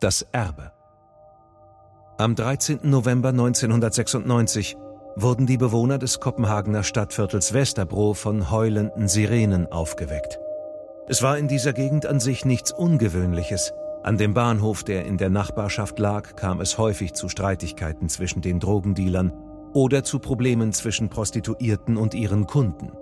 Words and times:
Das 0.00 0.24
Erbe. 0.30 0.70
Am 2.18 2.36
13. 2.36 2.78
November 2.84 3.30
1996 3.30 4.76
wurden 5.16 5.44
die 5.44 5.56
Bewohner 5.56 5.98
des 5.98 6.20
Kopenhagener 6.20 6.84
Stadtviertels 6.84 7.52
Westerbro 7.52 8.14
von 8.14 8.48
heulenden 8.48 9.08
Sirenen 9.08 9.66
aufgeweckt. 9.66 10.38
Es 11.08 11.20
war 11.24 11.36
in 11.36 11.48
dieser 11.48 11.72
Gegend 11.72 12.06
an 12.06 12.20
sich 12.20 12.44
nichts 12.44 12.70
Ungewöhnliches. 12.70 13.72
An 14.04 14.18
dem 14.18 14.34
Bahnhof, 14.34 14.84
der 14.84 15.04
in 15.04 15.18
der 15.18 15.30
Nachbarschaft 15.30 15.98
lag, 15.98 16.36
kam 16.36 16.60
es 16.60 16.78
häufig 16.78 17.14
zu 17.14 17.28
Streitigkeiten 17.28 18.08
zwischen 18.08 18.40
den 18.40 18.60
Drogendealern 18.60 19.32
oder 19.74 20.04
zu 20.04 20.20
Problemen 20.20 20.72
zwischen 20.72 21.08
Prostituierten 21.08 21.96
und 21.96 22.14
ihren 22.14 22.46
Kunden. 22.46 22.92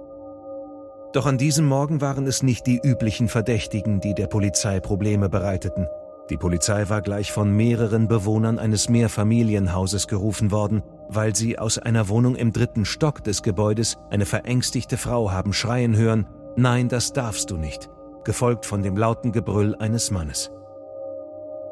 Doch 1.12 1.26
an 1.26 1.36
diesem 1.36 1.66
Morgen 1.66 2.00
waren 2.00 2.26
es 2.26 2.42
nicht 2.42 2.66
die 2.66 2.80
üblichen 2.82 3.28
Verdächtigen, 3.28 4.00
die 4.00 4.14
der 4.14 4.28
Polizei 4.28 4.80
Probleme 4.80 5.28
bereiteten. 5.28 5.86
Die 6.30 6.36
Polizei 6.36 6.88
war 6.88 7.02
gleich 7.02 7.30
von 7.30 7.52
mehreren 7.52 8.08
Bewohnern 8.08 8.58
eines 8.58 8.88
Mehrfamilienhauses 8.88 10.08
gerufen 10.08 10.50
worden, 10.50 10.82
weil 11.08 11.36
sie 11.36 11.58
aus 11.58 11.78
einer 11.78 12.08
Wohnung 12.08 12.34
im 12.34 12.52
dritten 12.52 12.84
Stock 12.84 13.22
des 13.22 13.42
Gebäudes 13.42 13.96
eine 14.10 14.26
verängstigte 14.26 14.96
Frau 14.96 15.30
haben 15.30 15.52
schreien 15.52 15.96
hören, 15.96 16.26
Nein, 16.56 16.88
das 16.88 17.12
darfst 17.12 17.50
du 17.50 17.58
nicht, 17.58 17.90
gefolgt 18.24 18.64
von 18.64 18.82
dem 18.82 18.96
lauten 18.96 19.30
Gebrüll 19.30 19.76
eines 19.76 20.10
Mannes. 20.10 20.50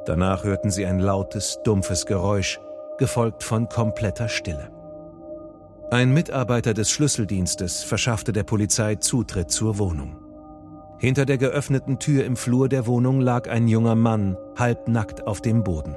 Danach 0.05 0.45
hörten 0.45 0.71
sie 0.71 0.85
ein 0.85 0.99
lautes, 0.99 1.59
dumpfes 1.65 2.05
Geräusch, 2.05 2.61
gefolgt 2.99 3.43
von 3.43 3.69
kompletter 3.69 4.29
Stille. 4.29 4.71
Ein 5.91 6.13
Mitarbeiter 6.13 6.75
des 6.75 6.91
Schlüsseldienstes 6.91 7.83
verschaffte 7.83 8.33
der 8.33 8.43
Polizei 8.43 8.97
Zutritt 8.97 9.51
zur 9.51 9.79
Wohnung. 9.79 10.24
Hinter 10.99 11.27
der 11.27 11.39
geöffneten 11.39 11.99
Tür 11.99 12.25
im 12.25 12.37
Flur 12.37 12.69
der 12.69 12.87
Wohnung 12.87 13.21
lag 13.21 13.49
ein 13.49 13.69
junger 13.69 13.95
Mann, 13.95 14.37
halbnackt 14.57 15.27
auf 15.27 15.41
dem 15.41 15.65
Boden. 15.65 15.97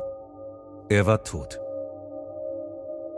Er 0.90 1.06
war 1.06 1.24
tot. 1.24 1.60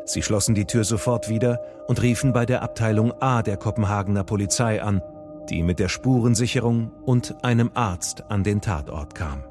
Sie 0.05 0.23
schlossen 0.23 0.55
die 0.55 0.65
Tür 0.65 0.83
sofort 0.83 1.29
wieder 1.29 1.61
und 1.87 2.01
riefen 2.01 2.33
bei 2.33 2.45
der 2.45 2.63
Abteilung 2.63 3.13
A 3.21 3.43
der 3.43 3.57
Kopenhagener 3.57 4.23
Polizei 4.23 4.81
an, 4.81 5.01
die 5.49 5.63
mit 5.63 5.79
der 5.79 5.87
Spurensicherung 5.87 6.91
und 7.05 7.35
einem 7.43 7.71
Arzt 7.75 8.23
an 8.29 8.43
den 8.43 8.61
Tatort 8.61 9.15
kam. 9.15 9.43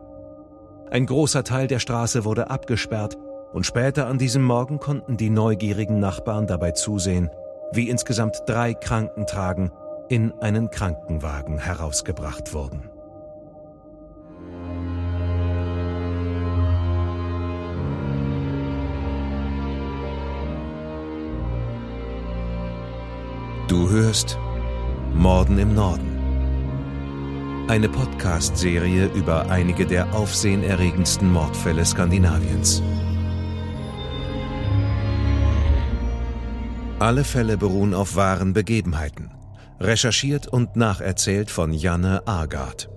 Ein 0.91 1.06
großer 1.06 1.45
Teil 1.45 1.67
der 1.67 1.78
Straße 1.78 2.24
wurde 2.24 2.50
abgesperrt 2.50 3.17
und 3.52 3.67
später 3.67 4.06
an 4.06 4.19
diesem 4.19 4.42
Morgen 4.42 4.78
konnten 4.78 5.17
die 5.17 5.30
neugierigen 5.30 6.00
Nachbarn 6.00 6.47
dabei 6.47 6.72
zusehen, 6.72 7.30
wie 7.72 7.89
insgesamt 7.89 8.42
drei 8.47 8.74
Krankentragen 8.74 9.70
in 10.09 10.33
einen 10.41 10.70
Krankenwagen 10.70 11.59
herausgebracht 11.59 12.53
wurden. 12.55 12.91
Du 23.69 23.91
hörst 23.91 24.39
Morden 25.12 25.59
im 25.59 25.75
Norden. 25.75 26.17
Eine 27.69 27.91
Podcast-Serie 27.91 29.11
über 29.14 29.51
einige 29.51 29.84
der 29.84 30.14
aufsehenerregendsten 30.14 31.31
Mordfälle 31.31 31.84
Skandinaviens. 31.84 32.83
Alle 36.98 37.25
Fälle 37.25 37.59
beruhen 37.59 37.92
auf 37.92 38.17
wahren 38.17 38.55
Begebenheiten 38.55 39.38
recherchiert 39.80 40.48
und 40.48 40.76
nacherzählt 40.76 41.50
von 41.50 41.72
Janne 41.72 42.26
Agard. 42.26 42.90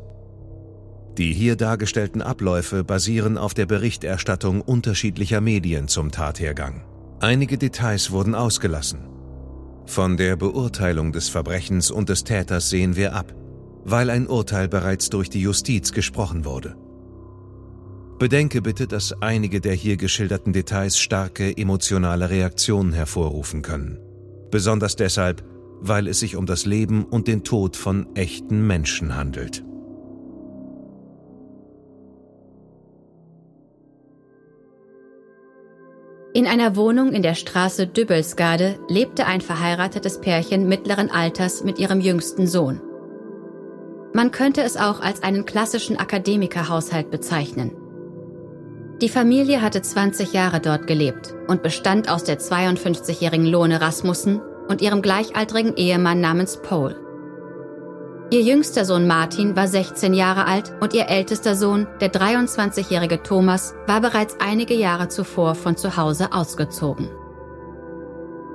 Die 1.17 1.33
hier 1.33 1.55
dargestellten 1.55 2.21
Abläufe 2.21 2.83
basieren 2.83 3.37
auf 3.37 3.53
der 3.53 3.65
Berichterstattung 3.65 4.61
unterschiedlicher 4.61 5.41
Medien 5.41 5.87
zum 5.87 6.11
Tathergang. 6.11 6.85
Einige 7.19 7.57
Details 7.57 8.11
wurden 8.11 8.33
ausgelassen. 8.33 9.07
Von 9.85 10.15
der 10.15 10.35
Beurteilung 10.37 11.11
des 11.11 11.29
Verbrechens 11.29 11.91
und 11.91 12.09
des 12.09 12.23
Täters 12.23 12.69
sehen 12.69 12.95
wir 12.95 13.13
ab, 13.13 13.33
weil 13.83 14.09
ein 14.09 14.27
Urteil 14.27 14.67
bereits 14.67 15.09
durch 15.09 15.29
die 15.29 15.41
Justiz 15.41 15.91
gesprochen 15.91 16.45
wurde. 16.45 16.75
Bedenke 18.17 18.61
bitte, 18.61 18.87
dass 18.87 19.19
einige 19.21 19.59
der 19.59 19.73
hier 19.73 19.97
geschilderten 19.97 20.53
Details 20.53 20.97
starke 20.99 21.57
emotionale 21.57 22.29
Reaktionen 22.29 22.93
hervorrufen 22.93 23.63
können. 23.63 23.99
Besonders 24.51 24.95
deshalb, 24.95 25.43
weil 25.81 26.07
es 26.07 26.19
sich 26.19 26.35
um 26.35 26.45
das 26.45 26.65
Leben 26.65 27.03
und 27.03 27.27
den 27.27 27.43
Tod 27.43 27.75
von 27.75 28.15
echten 28.15 28.65
Menschen 28.65 29.15
handelt. 29.15 29.63
In 36.33 36.47
einer 36.47 36.77
Wohnung 36.77 37.11
in 37.11 37.23
der 37.23 37.35
Straße 37.35 37.87
Dübbelsgade 37.87 38.79
lebte 38.87 39.25
ein 39.25 39.41
verheiratetes 39.41 40.21
Pärchen 40.21 40.65
mittleren 40.65 41.11
Alters 41.11 41.63
mit 41.63 41.77
ihrem 41.77 41.99
jüngsten 41.99 42.47
Sohn. 42.47 42.79
Man 44.13 44.31
könnte 44.31 44.61
es 44.61 44.77
auch 44.77 45.01
als 45.01 45.23
einen 45.23 45.45
klassischen 45.45 45.97
Akademikerhaushalt 45.97 47.11
bezeichnen. 47.11 47.71
Die 49.01 49.09
Familie 49.09 49.61
hatte 49.61 49.81
20 49.81 50.31
Jahre 50.31 50.59
dort 50.61 50.85
gelebt 50.85 51.33
und 51.47 51.63
bestand 51.63 52.07
aus 52.09 52.23
der 52.23 52.39
52-jährigen 52.39 53.45
Lone 53.45 53.81
Rasmussen 53.81 54.41
und 54.71 54.81
ihrem 54.81 55.01
gleichaltrigen 55.01 55.75
Ehemann 55.75 56.21
namens 56.21 56.61
Paul. 56.61 56.95
Ihr 58.31 58.41
jüngster 58.41 58.85
Sohn 58.85 59.05
Martin 59.05 59.57
war 59.57 59.67
16 59.67 60.13
Jahre 60.13 60.47
alt 60.47 60.71
und 60.79 60.93
ihr 60.93 61.09
ältester 61.09 61.53
Sohn, 61.53 61.85
der 61.99 62.13
23-jährige 62.13 63.21
Thomas, 63.21 63.75
war 63.87 63.99
bereits 63.99 64.37
einige 64.39 64.73
Jahre 64.73 65.09
zuvor 65.09 65.53
von 65.53 65.75
zu 65.75 65.97
Hause 65.97 66.31
ausgezogen. 66.31 67.09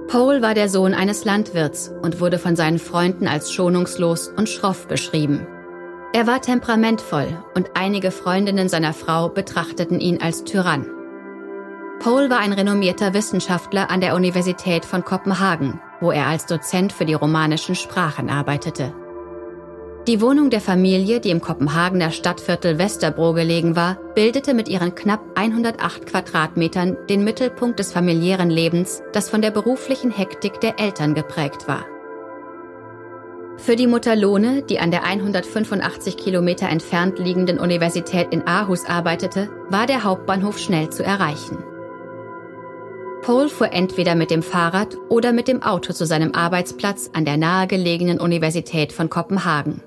Paul 0.08 0.40
war 0.40 0.54
der 0.54 0.70
Sohn 0.70 0.94
eines 0.94 1.26
Landwirts 1.26 1.92
und 2.00 2.20
wurde 2.20 2.38
von 2.38 2.56
seinen 2.56 2.78
Freunden 2.78 3.28
als 3.28 3.52
schonungslos 3.52 4.28
und 4.28 4.48
schroff 4.48 4.88
beschrieben. 4.88 5.46
Er 6.14 6.26
war 6.26 6.40
temperamentvoll 6.40 7.28
und 7.54 7.72
einige 7.74 8.10
Freundinnen 8.10 8.70
seiner 8.70 8.94
Frau 8.94 9.28
betrachteten 9.28 10.00
ihn 10.00 10.22
als 10.22 10.44
Tyrann. 10.44 10.86
Paul 11.98 12.30
war 12.30 12.38
ein 12.38 12.54
renommierter 12.54 13.12
Wissenschaftler 13.12 13.90
an 13.90 14.00
der 14.00 14.14
Universität 14.14 14.86
von 14.86 15.04
Kopenhagen, 15.04 15.80
wo 16.00 16.10
er 16.10 16.26
als 16.26 16.46
Dozent 16.46 16.92
für 16.92 17.04
die 17.04 17.14
romanischen 17.14 17.74
Sprachen 17.74 18.30
arbeitete. 18.30 18.92
Die 20.06 20.20
Wohnung 20.20 20.50
der 20.50 20.60
Familie, 20.60 21.18
die 21.18 21.30
im 21.30 21.40
Kopenhagener 21.40 22.12
Stadtviertel 22.12 22.78
Westerbro 22.78 23.32
gelegen 23.32 23.74
war, 23.74 23.96
bildete 24.14 24.54
mit 24.54 24.68
ihren 24.68 24.94
knapp 24.94 25.20
108 25.34 26.06
Quadratmetern 26.06 26.96
den 27.08 27.24
Mittelpunkt 27.24 27.80
des 27.80 27.92
familiären 27.92 28.48
Lebens, 28.48 29.02
das 29.12 29.28
von 29.28 29.42
der 29.42 29.50
beruflichen 29.50 30.12
Hektik 30.12 30.60
der 30.60 30.78
Eltern 30.78 31.14
geprägt 31.14 31.66
war. 31.66 31.84
Für 33.58 33.74
die 33.74 33.88
Mutter 33.88 34.14
Lohne, 34.14 34.62
die 34.62 34.78
an 34.78 34.92
der 34.92 35.04
185 35.04 36.16
Kilometer 36.16 36.68
entfernt 36.68 37.18
liegenden 37.18 37.58
Universität 37.58 38.28
in 38.30 38.46
Aarhus 38.46 38.84
arbeitete, 38.84 39.48
war 39.70 39.86
der 39.86 40.04
Hauptbahnhof 40.04 40.58
schnell 40.58 40.90
zu 40.90 41.02
erreichen. 41.02 41.58
Paul 43.26 43.48
fuhr 43.48 43.72
entweder 43.72 44.14
mit 44.14 44.30
dem 44.30 44.40
Fahrrad 44.40 44.96
oder 45.08 45.32
mit 45.32 45.48
dem 45.48 45.60
Auto 45.60 45.92
zu 45.92 46.06
seinem 46.06 46.32
Arbeitsplatz 46.32 47.10
an 47.12 47.24
der 47.24 47.36
nahegelegenen 47.36 48.20
Universität 48.20 48.92
von 48.92 49.10
Kopenhagen. 49.10 49.82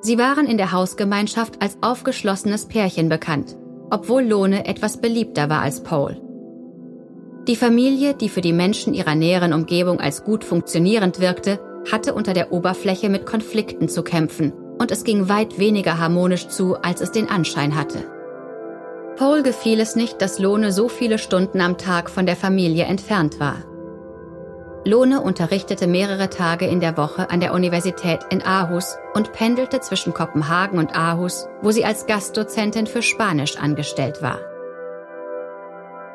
Sie 0.00 0.18
waren 0.18 0.46
in 0.46 0.56
der 0.56 0.72
Hausgemeinschaft 0.72 1.62
als 1.62 1.78
aufgeschlossenes 1.80 2.66
Pärchen 2.66 3.08
bekannt, 3.08 3.56
obwohl 3.90 4.24
Lohne 4.24 4.66
etwas 4.66 5.00
beliebter 5.00 5.48
war 5.48 5.62
als 5.62 5.84
Paul. 5.84 6.20
Die 7.46 7.54
Familie, 7.54 8.14
die 8.14 8.28
für 8.28 8.40
die 8.40 8.52
Menschen 8.52 8.94
ihrer 8.94 9.14
näheren 9.14 9.52
Umgebung 9.52 10.00
als 10.00 10.24
gut 10.24 10.42
funktionierend 10.42 11.20
wirkte, 11.20 11.60
hatte 11.88 12.14
unter 12.14 12.34
der 12.34 12.50
Oberfläche 12.50 13.10
mit 13.10 13.26
Konflikten 13.26 13.88
zu 13.88 14.02
kämpfen 14.02 14.52
und 14.80 14.90
es 14.90 15.04
ging 15.04 15.28
weit 15.28 15.60
weniger 15.60 16.00
harmonisch 16.00 16.48
zu, 16.48 16.74
als 16.82 17.00
es 17.00 17.12
den 17.12 17.30
Anschein 17.30 17.76
hatte. 17.76 18.17
Paul 19.18 19.42
gefiel 19.42 19.80
es 19.80 19.96
nicht, 19.96 20.22
dass 20.22 20.38
Lohne 20.38 20.70
so 20.70 20.88
viele 20.88 21.18
Stunden 21.18 21.60
am 21.60 21.76
Tag 21.76 22.08
von 22.08 22.24
der 22.24 22.36
Familie 22.36 22.84
entfernt 22.84 23.40
war. 23.40 23.56
Lohne 24.84 25.20
unterrichtete 25.20 25.88
mehrere 25.88 26.30
Tage 26.30 26.66
in 26.66 26.78
der 26.78 26.96
Woche 26.96 27.28
an 27.28 27.40
der 27.40 27.52
Universität 27.52 28.20
in 28.30 28.42
Aarhus 28.42 28.96
und 29.14 29.32
pendelte 29.32 29.80
zwischen 29.80 30.14
Kopenhagen 30.14 30.78
und 30.78 30.96
Aarhus, 30.96 31.48
wo 31.62 31.72
sie 31.72 31.84
als 31.84 32.06
Gastdozentin 32.06 32.86
für 32.86 33.02
Spanisch 33.02 33.56
angestellt 33.56 34.22
war. 34.22 34.38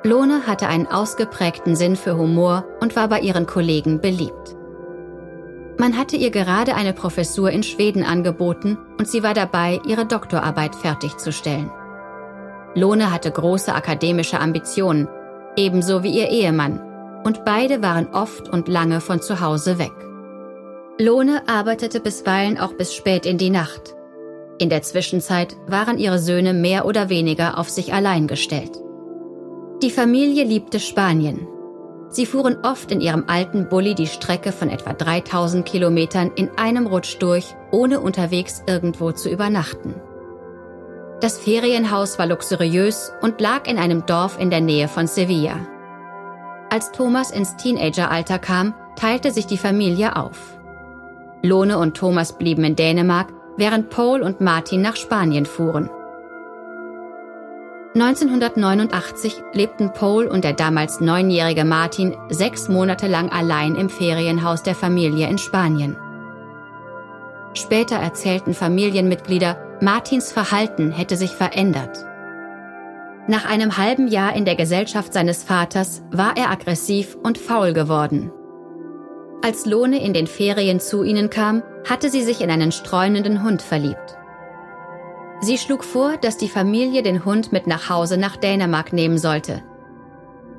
Lohne 0.03 0.47
hatte 0.47 0.67
einen 0.67 0.87
ausgeprägten 0.87 1.75
Sinn 1.75 1.97
für 1.97 2.17
Humor 2.17 2.65
und 2.79 2.95
war 2.95 3.09
bei 3.09 3.19
ihren 3.19 3.47
Kollegen 3.47 3.99
beliebt. 3.99 4.55
Man 5.77 5.97
hatte 5.97 6.15
ihr 6.15 6.31
gerade 6.31 6.75
eine 6.75 6.93
Professur 6.93 7.51
in 7.51 7.63
Schweden 7.63 8.03
angeboten 8.03 8.77
und 8.97 9.09
sie 9.09 9.23
war 9.23 9.33
dabei, 9.33 9.81
ihre 9.85 10.05
Doktorarbeit 10.05 10.75
fertigzustellen. 10.75 11.69
Lohne 12.75 13.11
hatte 13.11 13.31
große 13.31 13.73
akademische 13.73 14.39
Ambitionen, 14.39 15.07
ebenso 15.55 16.03
wie 16.03 16.17
ihr 16.17 16.29
Ehemann, 16.29 16.81
und 17.23 17.45
beide 17.45 17.81
waren 17.81 18.07
oft 18.13 18.49
und 18.49 18.67
lange 18.67 18.99
von 18.99 19.21
zu 19.21 19.39
Hause 19.39 19.77
weg. 19.79 19.91
Lohne 20.99 21.43
arbeitete 21.47 21.99
bisweilen 21.99 22.59
auch 22.59 22.73
bis 22.73 22.93
spät 22.93 23.25
in 23.25 23.37
die 23.37 23.49
Nacht. 23.49 23.95
In 24.59 24.69
der 24.69 24.81
Zwischenzeit 24.83 25.55
waren 25.67 25.97
ihre 25.97 26.19
Söhne 26.19 26.53
mehr 26.53 26.85
oder 26.85 27.09
weniger 27.09 27.57
auf 27.57 27.69
sich 27.69 27.93
allein 27.93 28.27
gestellt. 28.27 28.71
Die 29.81 29.89
Familie 29.89 30.43
liebte 30.43 30.79
Spanien. 30.79 31.47
Sie 32.09 32.27
fuhren 32.27 32.57
oft 32.63 32.91
in 32.91 33.01
ihrem 33.01 33.23
alten 33.27 33.69
Bulli 33.69 33.95
die 33.95 34.07
Strecke 34.07 34.51
von 34.51 34.69
etwa 34.69 34.93
3000 34.93 35.65
Kilometern 35.65 36.31
in 36.35 36.49
einem 36.57 36.85
Rutsch 36.85 37.17
durch, 37.19 37.55
ohne 37.71 37.99
unterwegs 37.99 38.61
irgendwo 38.67 39.11
zu 39.11 39.29
übernachten. 39.29 39.95
Das 41.23 41.39
Ferienhaus 41.39 42.19
war 42.19 42.25
luxuriös 42.25 43.13
und 43.21 43.39
lag 43.39 43.65
in 43.65 43.77
einem 43.77 44.05
Dorf 44.05 44.37
in 44.37 44.49
der 44.49 44.59
Nähe 44.59 44.89
von 44.89 45.07
Sevilla. 45.07 45.55
Als 46.69 46.91
Thomas 46.91 47.31
ins 47.31 47.55
Teenageralter 47.55 48.39
kam, 48.39 48.73
teilte 48.97 49.31
sich 49.31 49.47
die 49.47 49.57
Familie 49.57 50.17
auf. 50.17 50.57
Lone 51.41 51.77
und 51.77 51.95
Thomas 51.95 52.37
blieben 52.37 52.65
in 52.65 52.75
Dänemark, 52.75 53.31
während 53.55 53.89
Paul 53.89 54.21
und 54.21 54.41
Martin 54.41 54.81
nach 54.81 54.97
Spanien 54.97 55.45
fuhren. 55.45 55.89
1989 57.95 59.43
lebten 59.53 59.93
Paul 59.93 60.27
und 60.27 60.43
der 60.43 60.51
damals 60.51 60.99
neunjährige 60.99 61.63
Martin 61.63 62.17
sechs 62.31 62.67
Monate 62.67 63.07
lang 63.07 63.29
allein 63.29 63.75
im 63.75 63.89
Ferienhaus 63.89 64.61
der 64.61 64.75
Familie 64.75 65.29
in 65.29 65.37
Spanien. 65.37 65.95
Später 67.53 67.95
erzählten 67.95 68.53
Familienmitglieder, 68.53 69.72
Martins 69.83 70.31
Verhalten 70.31 70.93
hätte 70.93 71.17
sich 71.17 71.31
verändert. 71.31 72.05
Nach 73.27 73.43
einem 73.43 73.77
halben 73.77 74.07
Jahr 74.07 74.33
in 74.33 74.45
der 74.45 74.55
Gesellschaft 74.55 75.11
seines 75.11 75.43
Vaters 75.43 76.03
war 76.09 76.37
er 76.37 76.51
aggressiv 76.51 77.17
und 77.21 77.37
faul 77.37 77.73
geworden. 77.73 78.31
Als 79.41 79.65
Lohne 79.65 80.01
in 80.01 80.13
den 80.13 80.25
Ferien 80.25 80.79
zu 80.79 81.03
ihnen 81.03 81.29
kam, 81.29 81.63
hatte 81.83 82.09
sie 82.09 82.21
sich 82.21 82.39
in 82.39 82.49
einen 82.49 82.71
streunenden 82.71 83.43
Hund 83.43 83.61
verliebt. 83.61 84.17
Sie 85.41 85.57
schlug 85.57 85.83
vor, 85.83 86.15
dass 86.15 86.37
die 86.37 86.47
Familie 86.47 87.03
den 87.03 87.25
Hund 87.25 87.51
mit 87.51 87.67
nach 87.67 87.89
Hause 87.89 88.15
nach 88.15 88.37
Dänemark 88.37 88.93
nehmen 88.93 89.17
sollte. 89.17 89.63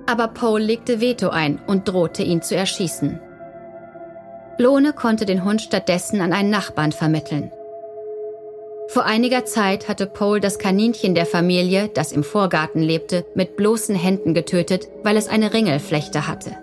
Aber 0.04 0.28
Paul 0.28 0.60
legte 0.60 1.00
Veto 1.00 1.30
ein 1.30 1.62
und 1.66 1.88
drohte 1.88 2.22
ihn 2.22 2.42
zu 2.42 2.56
erschießen. 2.56 3.18
Lohne 4.58 4.92
konnte 4.92 5.24
den 5.24 5.44
Hund 5.44 5.62
stattdessen 5.62 6.20
an 6.20 6.34
einen 6.34 6.50
Nachbarn 6.50 6.92
vermitteln. 6.92 7.50
Vor 8.88 9.04
einiger 9.04 9.44
Zeit 9.44 9.88
hatte 9.88 10.06
Paul 10.06 10.40
das 10.40 10.58
Kaninchen 10.58 11.14
der 11.14 11.26
Familie, 11.26 11.88
das 11.92 12.12
im 12.12 12.22
Vorgarten 12.22 12.82
lebte, 12.82 13.24
mit 13.34 13.56
bloßen 13.56 13.94
Händen 13.94 14.34
getötet, 14.34 14.88
weil 15.02 15.16
es 15.16 15.28
eine 15.28 15.52
Ringelflechte 15.52 16.28
hatte. 16.28 16.56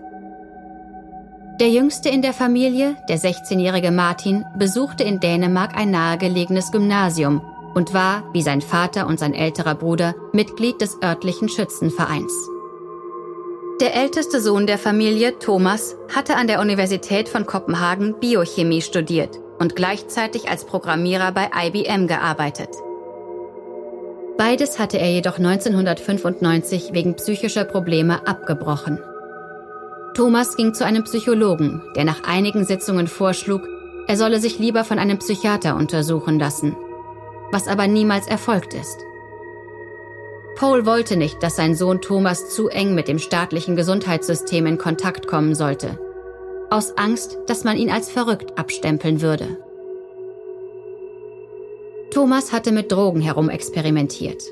Der 1.59 1.69
jüngste 1.69 2.09
in 2.09 2.21
der 2.21 2.33
Familie, 2.33 2.95
der 3.09 3.19
16-jährige 3.19 3.91
Martin, 3.91 4.45
besuchte 4.57 5.03
in 5.03 5.19
Dänemark 5.19 5.75
ein 5.75 5.91
nahegelegenes 5.91 6.71
Gymnasium 6.71 7.41
und 7.73 7.93
war, 7.93 8.23
wie 8.33 8.41
sein 8.41 8.61
Vater 8.61 9.07
und 9.07 9.19
sein 9.19 9.33
älterer 9.33 9.75
Bruder, 9.75 10.15
Mitglied 10.31 10.79
des 10.81 10.97
örtlichen 11.03 11.49
Schützenvereins. 11.49 12.33
Der 13.79 13.95
älteste 13.95 14.41
Sohn 14.41 14.67
der 14.67 14.77
Familie, 14.77 15.39
Thomas, 15.39 15.95
hatte 16.13 16.35
an 16.35 16.47
der 16.47 16.61
Universität 16.61 17.29
von 17.29 17.45
Kopenhagen 17.45 18.19
Biochemie 18.19 18.81
studiert 18.81 19.40
und 19.61 19.75
gleichzeitig 19.75 20.49
als 20.49 20.65
Programmierer 20.65 21.31
bei 21.31 21.51
IBM 21.55 22.07
gearbeitet. 22.07 22.69
Beides 24.35 24.79
hatte 24.79 24.97
er 24.97 25.11
jedoch 25.11 25.37
1995 25.37 26.93
wegen 26.93 27.15
psychischer 27.15 27.63
Probleme 27.63 28.25
abgebrochen. 28.25 28.97
Thomas 30.15 30.57
ging 30.57 30.73
zu 30.73 30.83
einem 30.83 31.03
Psychologen, 31.03 31.83
der 31.95 32.05
nach 32.05 32.23
einigen 32.23 32.65
Sitzungen 32.65 33.05
vorschlug, 33.05 33.61
er 34.07 34.17
solle 34.17 34.39
sich 34.39 34.57
lieber 34.57 34.83
von 34.83 34.97
einem 34.97 35.19
Psychiater 35.19 35.75
untersuchen 35.75 36.39
lassen, 36.39 36.75
was 37.51 37.67
aber 37.67 37.85
niemals 37.85 38.25
erfolgt 38.27 38.73
ist. 38.73 38.97
Paul 40.55 40.87
wollte 40.87 41.17
nicht, 41.17 41.43
dass 41.43 41.55
sein 41.55 41.75
Sohn 41.75 42.01
Thomas 42.01 42.49
zu 42.49 42.67
eng 42.67 42.95
mit 42.95 43.07
dem 43.07 43.19
staatlichen 43.19 43.75
Gesundheitssystem 43.75 44.65
in 44.65 44.79
Kontakt 44.79 45.27
kommen 45.27 45.53
sollte, 45.53 45.99
aus 46.71 46.97
Angst, 46.97 47.37
dass 47.47 47.63
man 47.63 47.77
ihn 47.77 47.91
als 47.91 48.09
verrückt 48.09 48.57
abstempeln 48.57 49.21
würde. 49.21 49.57
Thomas 52.11 52.51
hatte 52.51 52.71
mit 52.71 52.91
Drogen 52.91 53.21
herumexperimentiert. 53.21 54.43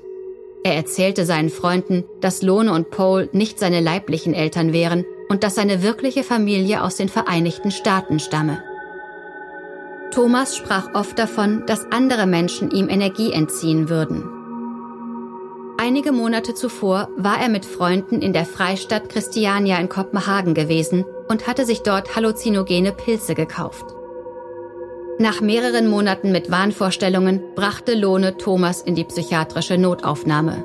Er 0.64 0.76
erzählte 0.76 1.26
seinen 1.26 1.50
Freunden, 1.50 2.04
dass 2.22 2.42
Lone 2.42 2.74
und 2.74 2.90
Paul 2.90 3.30
nicht 3.32 3.60
seine 3.60 3.82
leiblichen 3.82 4.34
Eltern 4.34 4.74
wären 4.74 5.06
und 5.30 5.44
dass 5.44 5.56
seine 5.56 5.82
wirkliche 5.84 6.24
Familie 6.24 6.84
aus 6.84 6.96
den 6.96 7.10
Vereinigten 7.10 7.72
Staaten 7.72 8.20
stamme. 8.20 8.62
Thomas 10.12 10.58
sprach 10.58 10.94
oft 10.96 11.18
davon, 11.20 11.64
dass 11.68 11.92
andere 11.92 12.26
Menschen 12.26 12.72
ihm 12.72 12.90
Energie 12.90 13.32
entziehen 13.32 13.90
würden. 13.90 14.39
Einige 15.90 16.12
Monate 16.12 16.54
zuvor 16.54 17.10
war 17.18 17.42
er 17.42 17.50
mit 17.50 17.66
Freunden 17.66 18.22
in 18.22 18.32
der 18.32 18.46
Freistadt 18.46 19.10
Christiania 19.10 19.80
in 19.80 19.90
Kopenhagen 19.90 20.54
gewesen 20.54 21.04
und 21.28 21.48
hatte 21.48 21.66
sich 21.66 21.82
dort 21.82 22.16
halluzinogene 22.16 22.92
Pilze 22.92 23.34
gekauft. 23.34 23.86
Nach 25.18 25.42
mehreren 25.42 25.88
Monaten 25.88 26.32
mit 26.32 26.52
Wahnvorstellungen 26.52 27.42
brachte 27.56 27.96
Lohne 27.96 28.38
Thomas 28.38 28.84
in 28.84 28.94
die 28.94 29.04
psychiatrische 29.04 29.80
Notaufnahme. 29.80 30.64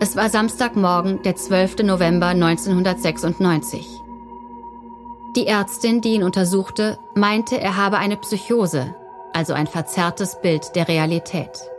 Es 0.00 0.16
war 0.16 0.30
Samstagmorgen, 0.30 1.22
der 1.22 1.36
12. 1.36 1.82
November 1.82 2.28
1996. 2.28 4.00
Die 5.36 5.46
Ärztin, 5.46 6.00
die 6.00 6.14
ihn 6.14 6.22
untersuchte, 6.22 6.98
meinte, 7.14 7.60
er 7.60 7.76
habe 7.76 7.98
eine 7.98 8.16
Psychose, 8.16 8.94
also 9.34 9.52
ein 9.52 9.66
verzerrtes 9.66 10.40
Bild 10.40 10.76
der 10.76 10.88
Realität. 10.88 11.73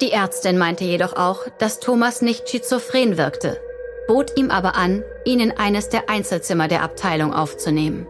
Die 0.00 0.12
Ärztin 0.12 0.58
meinte 0.58 0.84
jedoch 0.84 1.14
auch, 1.14 1.46
dass 1.58 1.80
Thomas 1.80 2.20
nicht 2.20 2.50
schizophren 2.50 3.16
wirkte, 3.16 3.58
bot 4.06 4.36
ihm 4.36 4.50
aber 4.50 4.76
an, 4.76 5.02
ihn 5.24 5.40
in 5.40 5.52
eines 5.52 5.88
der 5.88 6.10
Einzelzimmer 6.10 6.68
der 6.68 6.82
Abteilung 6.82 7.32
aufzunehmen. 7.32 8.06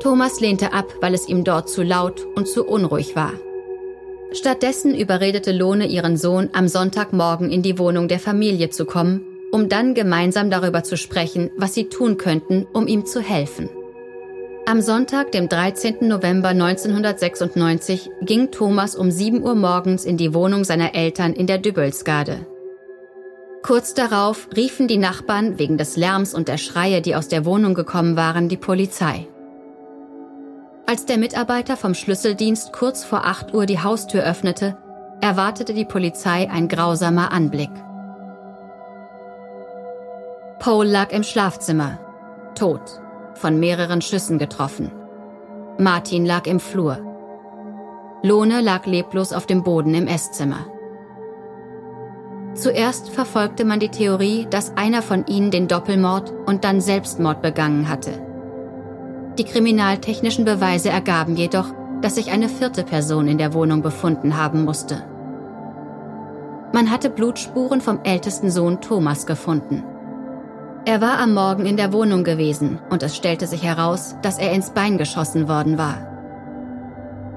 Thomas 0.00 0.40
lehnte 0.40 0.72
ab, 0.72 0.86
weil 1.00 1.14
es 1.14 1.28
ihm 1.28 1.44
dort 1.44 1.68
zu 1.68 1.82
laut 1.82 2.26
und 2.34 2.48
zu 2.48 2.64
unruhig 2.66 3.14
war. 3.14 3.34
Stattdessen 4.32 4.94
überredete 4.94 5.52
Lohne 5.52 5.86
ihren 5.86 6.16
Sohn, 6.16 6.50
am 6.52 6.68
Sonntagmorgen 6.68 7.50
in 7.50 7.62
die 7.62 7.78
Wohnung 7.78 8.08
der 8.08 8.20
Familie 8.20 8.70
zu 8.70 8.86
kommen, 8.86 9.24
um 9.52 9.68
dann 9.68 9.94
gemeinsam 9.94 10.50
darüber 10.50 10.82
zu 10.82 10.96
sprechen, 10.96 11.50
was 11.56 11.74
sie 11.74 11.88
tun 11.88 12.16
könnten, 12.16 12.66
um 12.72 12.86
ihm 12.86 13.06
zu 13.06 13.20
helfen. 13.20 13.68
Am 14.70 14.80
Sonntag, 14.80 15.32
dem 15.32 15.48
13. 15.48 16.06
November 16.06 16.50
1996, 16.50 18.08
ging 18.22 18.52
Thomas 18.52 18.94
um 18.94 19.10
7 19.10 19.42
Uhr 19.42 19.56
morgens 19.56 20.04
in 20.04 20.16
die 20.16 20.32
Wohnung 20.32 20.62
seiner 20.62 20.94
Eltern 20.94 21.32
in 21.32 21.48
der 21.48 21.58
Dübbelsgade. 21.58 22.46
Kurz 23.64 23.94
darauf 23.94 24.46
riefen 24.56 24.86
die 24.86 24.96
Nachbarn 24.96 25.58
wegen 25.58 25.76
des 25.76 25.96
Lärms 25.96 26.34
und 26.34 26.46
der 26.46 26.56
Schreie, 26.56 27.02
die 27.02 27.16
aus 27.16 27.26
der 27.26 27.44
Wohnung 27.44 27.74
gekommen 27.74 28.14
waren, 28.14 28.48
die 28.48 28.56
Polizei. 28.56 29.26
Als 30.86 31.04
der 31.04 31.18
Mitarbeiter 31.18 31.76
vom 31.76 31.94
Schlüsseldienst 31.94 32.72
kurz 32.72 33.02
vor 33.02 33.24
8 33.24 33.52
Uhr 33.52 33.66
die 33.66 33.82
Haustür 33.82 34.22
öffnete, 34.22 34.76
erwartete 35.20 35.74
die 35.74 35.84
Polizei 35.84 36.48
ein 36.48 36.68
grausamer 36.68 37.32
Anblick. 37.32 37.72
Paul 40.60 40.86
lag 40.86 41.10
im 41.10 41.24
Schlafzimmer, 41.24 41.98
tot, 42.54 43.00
von 43.34 43.58
mehreren 43.60 44.00
Schüssen 44.00 44.38
getroffen. 44.38 44.90
Martin 45.78 46.26
lag 46.26 46.46
im 46.46 46.60
Flur. 46.60 46.98
Lohne 48.22 48.60
lag 48.60 48.86
leblos 48.86 49.32
auf 49.32 49.46
dem 49.46 49.62
Boden 49.62 49.94
im 49.94 50.06
Esszimmer. 50.06 50.66
Zuerst 52.54 53.10
verfolgte 53.10 53.64
man 53.64 53.80
die 53.80 53.88
Theorie, 53.88 54.46
dass 54.50 54.76
einer 54.76 55.02
von 55.02 55.24
ihnen 55.26 55.50
den 55.50 55.68
Doppelmord 55.68 56.32
und 56.46 56.64
dann 56.64 56.80
Selbstmord 56.80 57.40
begangen 57.40 57.88
hatte. 57.88 58.10
Die 59.38 59.44
kriminaltechnischen 59.44 60.44
Beweise 60.44 60.90
ergaben 60.90 61.36
jedoch, 61.36 61.72
dass 62.02 62.16
sich 62.16 62.30
eine 62.30 62.48
vierte 62.48 62.82
Person 62.82 63.28
in 63.28 63.38
der 63.38 63.54
Wohnung 63.54 63.82
befunden 63.82 64.36
haben 64.36 64.64
musste. 64.64 65.04
Man 66.72 66.90
hatte 66.90 67.10
Blutspuren 67.10 67.80
vom 67.80 68.00
ältesten 68.04 68.50
Sohn 68.50 68.80
Thomas 68.80 69.26
gefunden. 69.26 69.82
Er 70.86 71.02
war 71.02 71.18
am 71.18 71.34
Morgen 71.34 71.66
in 71.66 71.76
der 71.76 71.92
Wohnung 71.92 72.24
gewesen 72.24 72.78
und 72.88 73.02
es 73.02 73.14
stellte 73.14 73.46
sich 73.46 73.62
heraus, 73.62 74.16
dass 74.22 74.38
er 74.38 74.52
ins 74.52 74.70
Bein 74.70 74.96
geschossen 74.96 75.46
worden 75.46 75.76
war. 75.76 76.06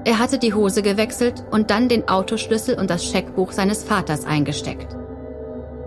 Er 0.06 0.18
hatte 0.18 0.38
die 0.38 0.54
Hose 0.54 0.82
gewechselt 0.82 1.44
und 1.50 1.70
dann 1.70 1.88
den 1.88 2.08
Autoschlüssel 2.08 2.78
und 2.78 2.88
das 2.88 3.04
Scheckbuch 3.04 3.52
seines 3.52 3.84
Vaters 3.84 4.24
eingesteckt. 4.24 4.96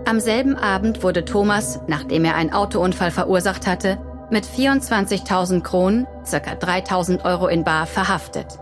Am 0.06 0.20
selben 0.20 0.56
Abend 0.56 1.02
wurde 1.02 1.24
Thomas, 1.24 1.80
nachdem 1.88 2.24
er 2.24 2.36
einen 2.36 2.52
Autounfall 2.52 3.10
verursacht 3.10 3.66
hatte, 3.66 3.98
mit 4.30 4.44
24.000 4.44 5.62
Kronen, 5.62 6.06
ca. 6.30 6.36
3.000 6.38 7.24
Euro 7.24 7.48
in 7.48 7.64
Bar, 7.64 7.86
verhaftet. 7.86 8.58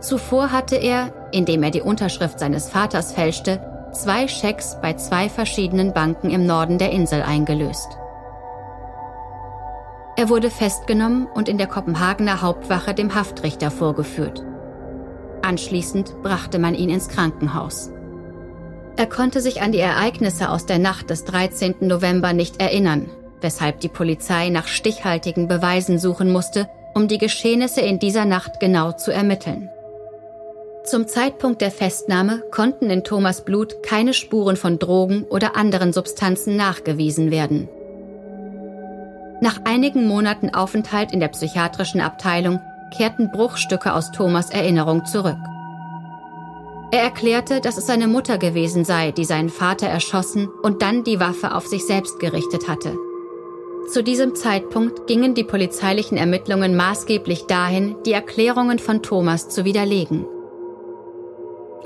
Zuvor 0.00 0.52
hatte 0.52 0.76
er, 0.76 1.12
indem 1.32 1.62
er 1.62 1.70
die 1.70 1.80
Unterschrift 1.80 2.38
seines 2.38 2.68
Vaters 2.68 3.12
fälschte, 3.12 3.75
zwei 4.02 4.28
Schecks 4.28 4.76
bei 4.80 4.94
zwei 4.94 5.28
verschiedenen 5.28 5.92
Banken 5.92 6.30
im 6.30 6.46
Norden 6.46 6.78
der 6.78 6.90
Insel 6.90 7.22
eingelöst. 7.22 7.98
Er 10.16 10.28
wurde 10.28 10.50
festgenommen 10.50 11.26
und 11.26 11.48
in 11.48 11.58
der 11.58 11.66
Kopenhagener 11.66 12.40
Hauptwache 12.40 12.94
dem 12.94 13.14
Haftrichter 13.14 13.70
vorgeführt. 13.70 14.42
Anschließend 15.42 16.22
brachte 16.22 16.58
man 16.58 16.74
ihn 16.74 16.88
ins 16.88 17.08
Krankenhaus. 17.08 17.90
Er 18.96 19.06
konnte 19.06 19.42
sich 19.42 19.60
an 19.60 19.72
die 19.72 19.78
Ereignisse 19.78 20.48
aus 20.48 20.64
der 20.64 20.78
Nacht 20.78 21.10
des 21.10 21.24
13. 21.24 21.76
November 21.80 22.32
nicht 22.32 22.60
erinnern, 22.60 23.10
weshalb 23.42 23.80
die 23.80 23.88
Polizei 23.88 24.48
nach 24.48 24.68
stichhaltigen 24.68 25.48
Beweisen 25.48 25.98
suchen 25.98 26.32
musste, 26.32 26.68
um 26.94 27.08
die 27.08 27.18
Geschehnisse 27.18 27.82
in 27.82 27.98
dieser 27.98 28.24
Nacht 28.24 28.58
genau 28.58 28.92
zu 28.92 29.12
ermitteln. 29.12 29.68
Zum 30.86 31.08
Zeitpunkt 31.08 31.62
der 31.62 31.72
Festnahme 31.72 32.44
konnten 32.52 32.90
in 32.90 33.02
Thomas 33.02 33.44
Blut 33.44 33.82
keine 33.82 34.14
Spuren 34.14 34.54
von 34.54 34.78
Drogen 34.78 35.24
oder 35.24 35.56
anderen 35.56 35.92
Substanzen 35.92 36.54
nachgewiesen 36.54 37.32
werden. 37.32 37.68
Nach 39.40 39.58
einigen 39.64 40.06
Monaten 40.06 40.54
Aufenthalt 40.54 41.12
in 41.12 41.18
der 41.18 41.28
psychiatrischen 41.28 42.00
Abteilung 42.00 42.60
kehrten 42.96 43.32
Bruchstücke 43.32 43.94
aus 43.94 44.12
Thomas 44.12 44.50
Erinnerung 44.50 45.04
zurück. 45.04 45.38
Er 46.92 47.02
erklärte, 47.02 47.60
dass 47.60 47.78
es 47.78 47.88
seine 47.88 48.06
Mutter 48.06 48.38
gewesen 48.38 48.84
sei, 48.84 49.10
die 49.10 49.24
seinen 49.24 49.48
Vater 49.48 49.88
erschossen 49.88 50.48
und 50.62 50.82
dann 50.82 51.02
die 51.02 51.18
Waffe 51.18 51.56
auf 51.56 51.66
sich 51.66 51.84
selbst 51.84 52.20
gerichtet 52.20 52.68
hatte. 52.68 52.96
Zu 53.92 54.04
diesem 54.04 54.36
Zeitpunkt 54.36 55.08
gingen 55.08 55.34
die 55.34 55.44
polizeilichen 55.44 56.16
Ermittlungen 56.16 56.76
maßgeblich 56.76 57.46
dahin, 57.46 57.96
die 58.06 58.12
Erklärungen 58.12 58.78
von 58.78 59.02
Thomas 59.02 59.48
zu 59.48 59.64
widerlegen. 59.64 60.26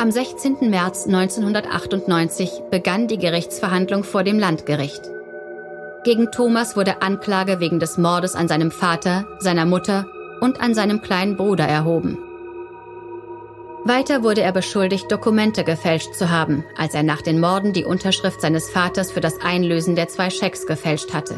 Am 0.01 0.11
16. 0.11 0.71
März 0.71 1.05
1998 1.05 2.63
begann 2.71 3.07
die 3.07 3.19
Gerichtsverhandlung 3.19 4.03
vor 4.03 4.25
dem 4.25 4.39
Landgericht. 4.39 5.03
Gegen 6.05 6.33
Thomas 6.33 6.75
wurde 6.75 7.03
Anklage 7.03 7.61
wegen 7.61 7.81
des 7.81 7.99
Mordes 7.99 8.35
an 8.35 8.49
seinem 8.49 8.71
Vater, 8.71 9.27
seiner 9.41 9.67
Mutter 9.67 10.07
und 10.41 10.59
an 10.59 10.73
seinem 10.73 11.03
kleinen 11.03 11.37
Bruder 11.37 11.69
erhoben. 11.69 12.17
Weiter 13.85 14.23
wurde 14.23 14.41
er 14.41 14.53
beschuldigt, 14.53 15.13
Dokumente 15.13 15.65
gefälscht 15.65 16.15
zu 16.15 16.31
haben, 16.31 16.65
als 16.79 16.95
er 16.95 17.03
nach 17.03 17.21
den 17.21 17.39
Morden 17.39 17.75
die 17.75 17.85
Unterschrift 17.85 18.41
seines 18.41 18.71
Vaters 18.71 19.13
für 19.13 19.21
das 19.21 19.35
Einlösen 19.43 19.97
der 19.97 20.09
zwei 20.09 20.31
Schecks 20.31 20.65
gefälscht 20.65 21.13
hatte. 21.13 21.35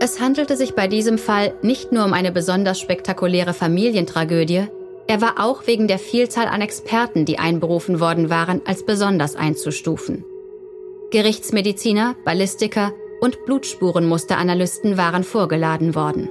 Es 0.00 0.18
handelte 0.18 0.56
sich 0.56 0.74
bei 0.74 0.88
diesem 0.88 1.18
Fall 1.18 1.52
nicht 1.60 1.92
nur 1.92 2.06
um 2.06 2.14
eine 2.14 2.32
besonders 2.32 2.80
spektakuläre 2.80 3.52
Familientragödie, 3.52 4.68
er 5.06 5.20
war 5.20 5.34
auch 5.38 5.66
wegen 5.66 5.86
der 5.86 5.98
Vielzahl 5.98 6.46
an 6.46 6.60
Experten, 6.60 7.24
die 7.24 7.38
einberufen 7.38 8.00
worden 8.00 8.30
waren, 8.30 8.62
als 8.64 8.84
besonders 8.84 9.36
einzustufen. 9.36 10.24
Gerichtsmediziner, 11.10 12.16
Ballistiker 12.24 12.92
und 13.20 13.44
Blutspurenmusteranalysten 13.44 14.96
waren 14.96 15.22
vorgeladen 15.22 15.94
worden. 15.94 16.28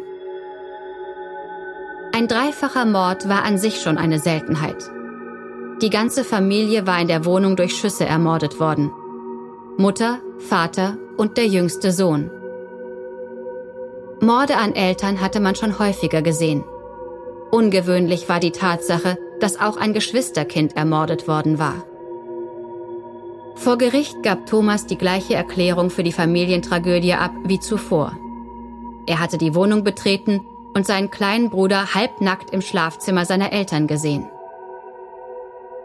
Ein 2.15 2.27
dreifacher 2.27 2.85
Mord 2.85 3.29
war 3.29 3.43
an 3.43 3.57
sich 3.57 3.81
schon 3.81 3.97
eine 3.97 4.19
Seltenheit. 4.19 4.91
Die 5.81 5.89
ganze 5.89 6.23
Familie 6.23 6.85
war 6.85 6.99
in 6.99 7.07
der 7.07 7.25
Wohnung 7.25 7.55
durch 7.55 7.75
Schüsse 7.75 8.05
ermordet 8.05 8.59
worden. 8.59 8.91
Mutter, 9.77 10.19
Vater 10.37 10.97
und 11.17 11.37
der 11.37 11.47
jüngste 11.47 11.91
Sohn. 11.91 12.29
Morde 14.19 14.57
an 14.57 14.75
Eltern 14.75 15.21
hatte 15.21 15.39
man 15.39 15.55
schon 15.55 15.79
häufiger 15.79 16.21
gesehen. 16.21 16.63
Ungewöhnlich 17.53 18.29
war 18.29 18.39
die 18.39 18.49
Tatsache, 18.49 19.15
dass 19.39 19.59
auch 19.59 19.77
ein 19.77 19.93
Geschwisterkind 19.93 20.75
ermordet 20.75 21.27
worden 21.27 21.59
war. 21.59 21.83
Vor 23.53 23.77
Gericht 23.77 24.23
gab 24.23 24.47
Thomas 24.47 24.87
die 24.87 24.97
gleiche 24.97 25.35
Erklärung 25.35 25.91
für 25.91 26.01
die 26.01 26.11
Familientragödie 26.11 27.13
ab 27.13 27.31
wie 27.43 27.59
zuvor. 27.59 28.17
Er 29.05 29.19
hatte 29.19 29.37
die 29.37 29.53
Wohnung 29.53 29.83
betreten 29.83 30.41
und 30.73 30.87
seinen 30.87 31.11
kleinen 31.11 31.51
Bruder 31.51 31.93
halbnackt 31.93 32.51
im 32.51 32.61
Schlafzimmer 32.61 33.23
seiner 33.23 33.53
Eltern 33.53 33.85
gesehen. 33.85 34.27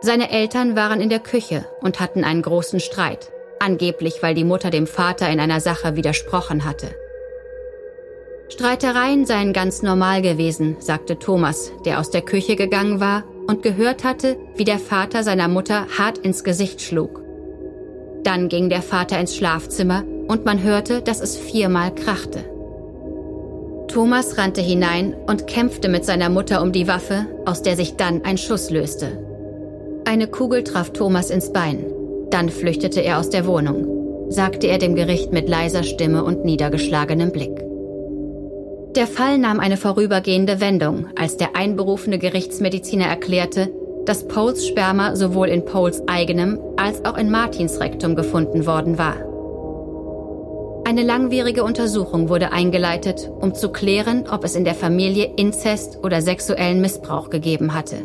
Seine 0.00 0.30
Eltern 0.30 0.75
waren 0.75 1.02
in 1.02 1.10
der 1.10 1.20
Küche 1.20 1.66
und 1.82 2.00
hatten 2.00 2.25
einen 2.25 2.40
großen 2.40 2.80
Streit, 2.80 3.30
angeblich 3.60 4.22
weil 4.22 4.34
die 4.34 4.44
Mutter 4.44 4.70
dem 4.70 4.87
Vater 4.87 5.28
in 5.28 5.38
einer 5.38 5.60
Sache 5.60 5.96
widersprochen 5.96 6.64
hatte. 6.64 6.94
Streitereien 8.49 9.26
seien 9.26 9.52
ganz 9.52 9.83
normal 9.83 10.23
gewesen, 10.23 10.76
sagte 10.78 11.19
Thomas, 11.19 11.71
der 11.85 12.00
aus 12.00 12.11
der 12.11 12.23
Küche 12.23 12.57
gegangen 12.57 12.99
war 12.99 13.25
und 13.47 13.62
gehört 13.62 14.05
hatte, 14.05 14.37
wie 14.57 14.64
der 14.64 14.78
Vater 14.78 15.23
seiner 15.23 15.49
Mutter 15.49 15.87
hart 15.99 16.19
ins 16.19 16.45
Gesicht 16.45 16.81
schlug. 16.81 17.23
Dann 18.25 18.49
ging 18.49 18.69
der 18.69 18.83
Vater 18.83 19.21
ins 19.21 19.37
Schlafzimmer 19.37 20.05
und 20.28 20.45
man 20.45 20.62
hörte, 20.62 21.02
dass 21.02 21.21
es 21.21 21.37
viermal 21.37 21.95
krachte. 21.95 22.40
Thomas 23.88 24.37
rannte 24.38 24.61
hinein 24.61 25.14
und 25.26 25.47
kämpfte 25.47 25.88
mit 25.88 26.05
seiner 26.05 26.28
Mutter 26.28 26.62
um 26.62 26.73
die 26.73 26.88
Waffe, 26.88 27.26
aus 27.47 27.62
der 27.62 27.76
sich 27.76 27.97
dann 27.97 28.25
ein 28.25 28.38
Schuss 28.38 28.71
löste. 28.71 29.19
Eine 30.05 30.26
Kugel 30.26 30.64
traf 30.64 30.90
Thomas 30.90 31.31
ins 31.31 31.52
Bein. 31.52 31.85
Dann 32.31 32.49
flüchtete 32.49 33.00
er 33.00 33.19
aus 33.19 33.31
der 33.31 33.47
Wohnung, 33.47 34.31
sagte 34.31 34.67
er 34.67 34.78
dem 34.78 34.95
Gericht 34.95 35.33
mit 35.33 35.49
leiser 35.49 35.83
Stimme 35.83 36.25
und 36.25 36.45
niedergeschlagenem 36.45 37.33
Blick. 37.33 37.67
Der 38.97 39.07
Fall 39.07 39.38
nahm 39.38 39.61
eine 39.61 39.76
vorübergehende 39.76 40.61
Wendung, 40.61 41.09
als 41.16 41.37
der 41.37 41.54
einberufene 41.54 42.18
Gerichtsmediziner 42.18 43.07
erklärte, 43.07 43.71
dass 44.07 44.26
Poles 44.26 44.66
Sperma 44.66 45.14
sowohl 45.14 45.49
in 45.49 45.64
Poles 45.64 46.02
eigenem 46.07 46.59
als 46.76 47.04
auch 47.04 47.18
in 47.18 47.30
Martins 47.30 47.80
Rektum 47.80 48.16
gefunden 48.16 48.66
worden 48.66 48.97
war. 48.97 49.16
Eine 50.88 51.02
langwierige 51.02 51.64
Untersuchung 51.64 52.30
wurde 52.30 52.50
eingeleitet, 52.50 53.30
um 53.40 53.54
zu 53.54 53.68
klären, 53.68 54.25
ob 54.26 54.42
es 54.45 54.54
in 54.54 54.64
der 54.64 54.75
Familie 54.75 55.33
Inzest 55.37 55.99
oder 56.02 56.23
sexuellen 56.23 56.80
Missbrauch 56.80 57.28
gegeben 57.28 57.75
hatte. 57.75 57.97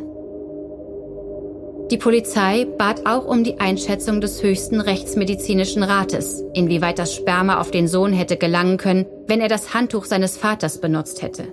Die 1.94 2.00
Polizei 2.00 2.66
bat 2.66 3.06
auch 3.06 3.28
um 3.28 3.44
die 3.44 3.60
Einschätzung 3.60 4.20
des 4.20 4.42
höchsten 4.42 4.82
rechtsmedizinischen 4.82 5.84
Rates, 5.84 6.44
inwieweit 6.56 6.98
das 6.98 7.14
Sperma 7.14 7.62
auf 7.62 7.70
den 7.70 7.88
Sohn 7.88 8.14
hätte 8.14 8.36
gelangen 8.36 8.78
können, 8.78 9.06
wenn 9.28 9.42
er 9.42 9.48
das 9.48 9.76
Handtuch 9.76 10.06
seines 10.06 10.36
Vaters 10.36 10.82
benutzt 10.82 11.22
hätte. 11.22 11.44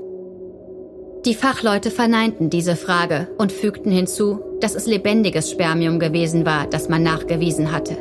Die 1.27 1.35
Fachleute 1.35 1.91
verneinten 1.91 2.49
diese 2.49 2.75
Frage 2.75 3.29
und 3.37 3.53
fügten 3.53 3.93
hinzu, 3.93 4.41
dass 4.63 4.75
es 4.75 4.87
lebendiges 4.87 5.51
Spermium 5.51 6.01
gewesen 6.01 6.47
war, 6.47 6.67
das 6.67 6.89
man 6.89 7.03
nachgewiesen 7.03 7.71
hatte. 7.71 7.99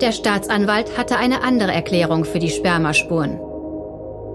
Der 0.00 0.10
Staatsanwalt 0.10 0.98
hatte 0.98 1.18
eine 1.18 1.44
andere 1.44 1.70
Erklärung 1.70 2.24
für 2.24 2.40
die 2.40 2.50
Spermaspuren. 2.50 3.38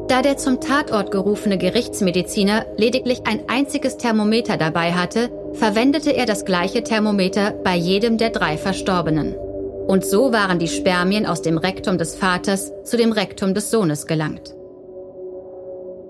Da 0.07 0.21
der 0.21 0.37
zum 0.37 0.59
Tatort 0.59 1.11
gerufene 1.11 1.57
Gerichtsmediziner 1.57 2.65
lediglich 2.77 3.21
ein 3.25 3.47
einziges 3.47 3.97
Thermometer 3.97 4.57
dabei 4.57 4.93
hatte, 4.93 5.29
verwendete 5.53 6.11
er 6.11 6.25
das 6.25 6.45
gleiche 6.45 6.83
Thermometer 6.83 7.51
bei 7.63 7.75
jedem 7.75 8.17
der 8.17 8.29
drei 8.29 8.57
Verstorbenen. 8.57 9.35
Und 9.87 10.05
so 10.05 10.31
waren 10.31 10.59
die 10.59 10.67
Spermien 10.67 11.25
aus 11.25 11.41
dem 11.41 11.57
Rektum 11.57 11.97
des 11.97 12.15
Vaters 12.15 12.71
zu 12.83 12.97
dem 12.97 13.11
Rektum 13.11 13.53
des 13.53 13.71
Sohnes 13.71 14.07
gelangt. 14.07 14.53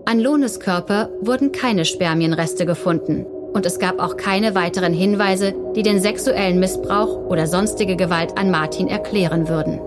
An 0.05 0.19
Lohnes 0.19 0.59
Körper 0.59 1.09
wurden 1.21 1.51
keine 1.51 1.85
Spermienreste 1.85 2.65
gefunden, 2.65 3.25
und 3.53 3.65
es 3.65 3.79
gab 3.79 3.99
auch 4.01 4.17
keine 4.17 4.55
weiteren 4.55 4.93
Hinweise, 4.93 5.53
die 5.75 5.83
den 5.83 6.01
sexuellen 6.01 6.59
Missbrauch 6.59 7.25
oder 7.29 7.47
sonstige 7.47 7.95
Gewalt 7.95 8.37
an 8.37 8.51
Martin 8.51 8.87
erklären 8.87 9.47
würden. 9.47 9.79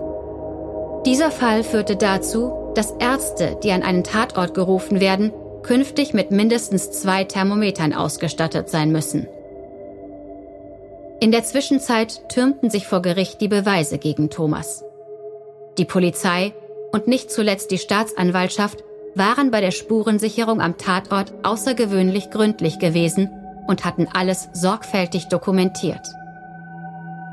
Dieser 1.05 1.31
Fall 1.31 1.63
führte 1.63 1.95
dazu, 1.95 2.51
dass 2.77 2.91
Ärzte, 2.99 3.57
die 3.63 3.71
an 3.71 3.81
einen 3.81 4.03
Tatort 4.03 4.53
gerufen 4.53 4.99
werden, 4.99 5.33
künftig 5.63 6.13
mit 6.13 6.29
mindestens 6.29 6.91
zwei 6.91 7.23
Thermometern 7.23 7.91
ausgestattet 7.91 8.69
sein 8.69 8.91
müssen. 8.91 9.27
In 11.19 11.31
der 11.31 11.43
Zwischenzeit 11.43 12.29
türmten 12.29 12.69
sich 12.69 12.85
vor 12.85 13.01
Gericht 13.01 13.41
die 13.41 13.47
Beweise 13.47 13.97
gegen 13.97 14.29
Thomas. 14.29 14.83
Die 15.79 15.85
Polizei 15.85 16.53
und 16.91 17.07
nicht 17.07 17.31
zuletzt 17.31 17.71
die 17.71 17.79
Staatsanwaltschaft 17.79 18.83
waren 19.15 19.49
bei 19.49 19.59
der 19.59 19.71
Spurensicherung 19.71 20.61
am 20.61 20.77
Tatort 20.77 21.33
außergewöhnlich 21.41 22.29
gründlich 22.29 22.77
gewesen 22.77 23.31
und 23.67 23.85
hatten 23.85 24.07
alles 24.13 24.49
sorgfältig 24.53 25.29
dokumentiert. 25.29 26.07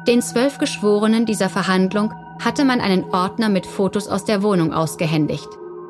Den 0.08 0.22
zwölf 0.22 0.56
Geschworenen 0.56 1.26
dieser 1.26 1.50
Verhandlung 1.50 2.14
hatte 2.44 2.64
man 2.64 2.80
einen 2.80 3.04
Ordner 3.12 3.48
mit 3.48 3.66
Fotos 3.66 4.08
aus 4.08 4.24
der 4.24 4.42
Wohnung 4.42 4.72
ausgehändigt. 4.72 5.48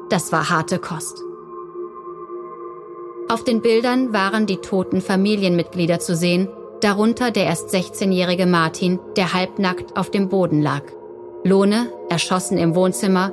Das 0.09 0.31
war 0.33 0.51
harte 0.51 0.79
Kost. 0.79 1.23
Auf 3.29 3.43
den 3.43 3.63
Bildern 3.63 4.13
waren 4.13 4.47
die 4.47 4.59
toten 4.59 5.01
Familienmitglieder 5.01 5.99
zu 5.99 6.15
sehen, 6.15 6.49
darunter 6.81 7.31
der 7.31 7.47
erst 7.47 7.71
16-jährige 7.71 8.47
Martin, 8.47 9.01
der 9.17 9.33
halbnackt 9.33 9.97
auf 9.97 10.11
dem 10.11 10.29
Boden 10.29 10.61
lag. 10.61 10.83
Lohne, 11.43 11.91
erschossen 12.11 12.59
im 12.59 12.75
Wohnzimmer, 12.75 13.33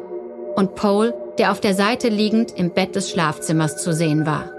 und 0.56 0.76
Paul, 0.76 1.14
der 1.38 1.52
auf 1.52 1.62
der 1.62 1.74
Seite 1.74 2.10
liegend 2.10 2.58
im 2.58 2.72
Bett 2.72 2.96
des 2.96 3.10
Schlafzimmers 3.10 3.82
zu 3.84 3.94
sehen 3.94 4.26
war. 4.26 4.50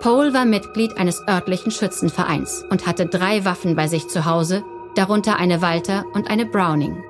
Paul 0.00 0.34
war 0.34 0.44
Mitglied 0.44 0.96
eines 0.98 1.22
örtlichen 1.28 1.70
Schützenvereins 1.70 2.64
und 2.70 2.86
hatte 2.86 3.06
drei 3.06 3.44
Waffen 3.44 3.76
bei 3.76 3.86
sich 3.86 4.08
zu 4.08 4.24
Hause, 4.24 4.64
darunter 4.94 5.36
eine 5.36 5.62
Walter 5.62 6.04
und 6.12 6.30
eine 6.30 6.46
Browning. 6.46 7.02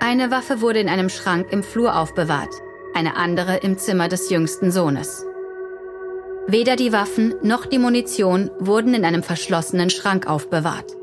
Eine 0.00 0.30
Waffe 0.30 0.60
wurde 0.60 0.80
in 0.80 0.88
einem 0.88 1.08
Schrank 1.08 1.48
im 1.50 1.62
Flur 1.62 1.96
aufbewahrt, 1.96 2.54
eine 2.94 3.16
andere 3.16 3.58
im 3.58 3.78
Zimmer 3.78 4.08
des 4.08 4.30
jüngsten 4.30 4.70
Sohnes. 4.70 5.24
Weder 6.48 6.74
die 6.76 6.92
Waffen 6.92 7.34
noch 7.42 7.66
die 7.66 7.78
Munition 7.78 8.50
wurden 8.58 8.94
in 8.94 9.04
einem 9.04 9.22
verschlossenen 9.22 9.90
Schrank 9.90 10.26
aufbewahrt. 10.26 10.96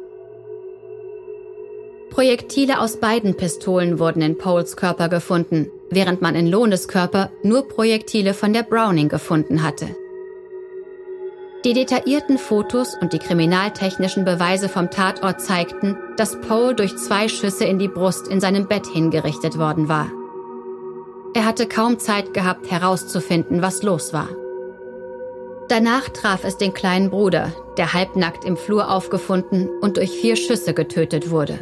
Projektile 2.09 2.81
aus 2.81 2.97
beiden 2.97 3.37
Pistolen 3.37 3.99
wurden 3.99 4.21
in 4.21 4.37
Poles 4.37 4.75
Körper 4.75 5.07
gefunden, 5.07 5.71
während 5.89 6.21
man 6.21 6.35
in 6.35 6.47
Lohnes 6.47 6.87
Körper 6.87 7.31
nur 7.43 7.67
Projektile 7.67 8.33
von 8.33 8.51
der 8.51 8.63
Browning 8.63 9.07
gefunden 9.07 9.63
hatte. 9.63 9.95
Die 11.65 11.73
detaillierten 11.73 12.37
Fotos 12.37 12.95
und 12.95 13.11
die 13.11 13.19
kriminaltechnischen 13.19 14.23
Beweise 14.23 14.69
vom 14.69 14.89
Tatort 14.89 15.41
zeigten, 15.41 15.97
dass 16.15 16.39
Pole 16.39 16.73
durch 16.73 16.95
zwei 16.95 17.27
Schüsse 17.27 17.65
in 17.65 17.79
die 17.79 17.89
Brust 17.89 18.29
in 18.29 18.39
seinem 18.39 18.67
Bett 18.67 18.87
hingerichtet 18.87 19.57
worden 19.57 19.89
war. 19.89 20.09
Er 21.33 21.45
hatte 21.45 21.67
kaum 21.67 21.99
Zeit 21.99 22.33
gehabt 22.33 22.71
herauszufinden, 22.71 23.61
was 23.61 23.83
los 23.83 24.13
war. 24.13 24.29
Danach 25.67 26.07
traf 26.09 26.45
es 26.45 26.57
den 26.57 26.73
kleinen 26.73 27.09
Bruder, 27.09 27.51
der 27.77 27.93
halbnackt 27.93 28.45
im 28.45 28.55
Flur 28.55 28.89
aufgefunden 28.89 29.69
und 29.81 29.97
durch 29.97 30.11
vier 30.11 30.37
Schüsse 30.37 30.73
getötet 30.73 31.29
wurde. 31.29 31.59